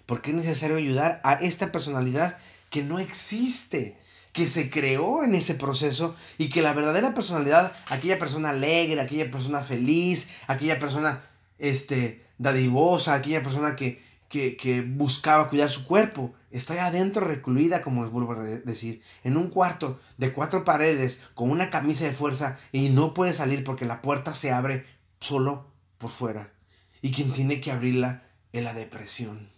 Porque 0.05 0.31
es 0.31 0.37
necesario 0.37 0.77
ayudar 0.77 1.21
a 1.25 1.35
esta 1.35 1.73
personalidad 1.73 2.39
que 2.71 2.83
no 2.83 2.99
existe 2.99 3.99
que 4.37 4.47
se 4.47 4.69
creó 4.69 5.25
en 5.25 5.35
ese 5.35 5.55
proceso 5.55 6.15
y 6.37 6.51
que 6.51 6.61
la 6.61 6.75
verdadera 6.75 7.15
personalidad, 7.15 7.73
aquella 7.87 8.19
persona 8.19 8.51
alegre, 8.51 9.01
aquella 9.01 9.31
persona 9.31 9.63
feliz, 9.63 10.29
aquella 10.47 10.79
persona 10.79 11.23
este, 11.59 12.23
dadivosa, 12.37 13.15
aquella 13.15 13.43
persona 13.43 13.75
que, 13.77 14.03
que, 14.29 14.85
buscaba 14.87 15.49
cuidar 15.49 15.71
su 15.71 15.87
cuerpo, 15.87 16.35
está 16.51 16.75
ahí 16.75 16.81
adentro 16.81 17.27
recluida, 17.27 17.81
como 17.81 18.03
les 18.03 18.13
vuelvo 18.13 18.33
a 18.33 18.45
decir, 18.45 19.01
en 19.25 19.39
un 19.39 19.49
cuarto 19.49 19.99
de 20.19 20.35
cuatro 20.35 20.67
paredes 20.67 21.23
con 21.33 21.51
una 21.51 21.71
camisa 21.71 22.05
de 22.05 22.13
fuerza 22.13 22.59
y 22.73 22.91
no 22.91 23.15
puede 23.15 23.33
salir 23.33 23.65
porque 23.65 23.87
la 23.87 24.03
puerta 24.03 24.35
se 24.35 24.53
abre 24.53 24.85
solo 25.19 25.69
por 25.97 26.11
fuera. 26.11 26.53
Y 27.01 27.11
quien 27.11 27.33
tiene 27.33 27.63
que 27.63 27.73
abrirla 27.73 28.25
es 28.53 28.63
la 28.63 28.75
depresión. 28.75 29.49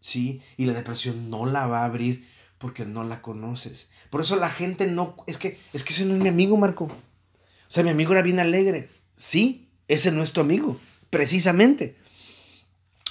¿Sí? 0.00 0.42
Y 0.56 0.66
la 0.66 0.72
depresión 0.72 1.30
no 1.30 1.46
la 1.46 1.68
va 1.68 1.82
a 1.82 1.84
abrir 1.84 2.33
Porque 2.64 2.86
no 2.86 3.04
la 3.04 3.20
conoces. 3.20 3.88
Por 4.08 4.22
eso 4.22 4.36
la 4.36 4.48
gente 4.48 4.86
no... 4.86 5.16
Es 5.26 5.36
que, 5.36 5.60
es 5.74 5.84
que 5.84 5.92
ese 5.92 6.06
no 6.06 6.14
es 6.14 6.22
mi 6.22 6.30
amigo, 6.30 6.56
Marco. 6.56 6.84
O 6.84 6.90
sea, 7.68 7.82
mi 7.82 7.90
amigo 7.90 8.12
era 8.12 8.22
bien 8.22 8.40
alegre. 8.40 8.88
Sí, 9.16 9.68
ese 9.86 10.10
no 10.12 10.22
es 10.22 10.32
tu 10.32 10.40
amigo. 10.40 10.80
Precisamente. 11.10 11.98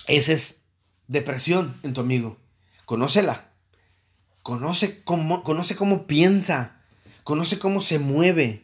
Ese 0.07 0.33
es 0.33 0.63
depresión 1.07 1.75
en 1.83 1.93
tu 1.93 2.01
amigo. 2.01 2.37
Conócela. 2.85 3.51
Conoce 4.41 5.03
cómo, 5.03 5.43
conoce 5.43 5.75
cómo 5.75 6.07
piensa. 6.07 6.81
Conoce 7.23 7.59
cómo 7.59 7.81
se 7.81 7.99
mueve. 7.99 8.63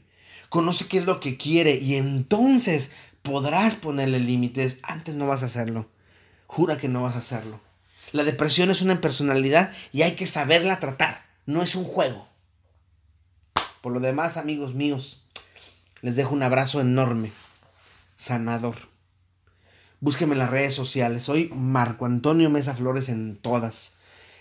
Conoce 0.50 0.88
qué 0.88 0.98
es 0.98 1.06
lo 1.06 1.20
que 1.20 1.38
quiere. 1.38 1.76
Y 1.76 1.98
entonces 1.98 2.94
podrás 3.22 3.76
ponerle 3.76 4.20
límites. 4.20 4.80
Antes 4.82 5.14
no 5.14 5.28
vas 5.28 5.44
a 5.44 5.46
hacerlo. 5.46 5.88
Jura 6.48 6.80
que 6.80 6.88
no 6.88 7.04
vas 7.04 7.16
a 7.16 7.20
hacerlo. 7.20 7.60
La 8.12 8.24
depresión 8.24 8.72
es 8.72 8.82
una 8.82 9.02
personalidad 9.02 9.72
y 9.92 10.02
hay 10.02 10.16
que 10.16 10.28
saberla 10.28 10.80
tratar. 10.80 11.26
No 11.46 11.62
es 11.62 11.76
un 11.76 11.84
juego. 11.84 12.28
Por 13.82 13.94
lo 13.94 14.00
demás, 14.00 14.38
amigos 14.38 14.74
míos, 14.74 15.24
les 16.02 16.16
dejo 16.16 16.34
un 16.34 16.44
abrazo 16.44 16.82
enorme, 16.82 17.32
sanador. 18.16 18.76
Búsqueme 20.02 20.34
en 20.34 20.40
las 20.40 20.50
redes 20.50 20.74
sociales. 20.76 21.24
Soy 21.24 21.50
Marco 21.54 22.06
Antonio 22.06 22.50
Mesa 22.50 22.74
Flores 22.76 23.10
en 23.10 23.38
todas. 23.38 23.96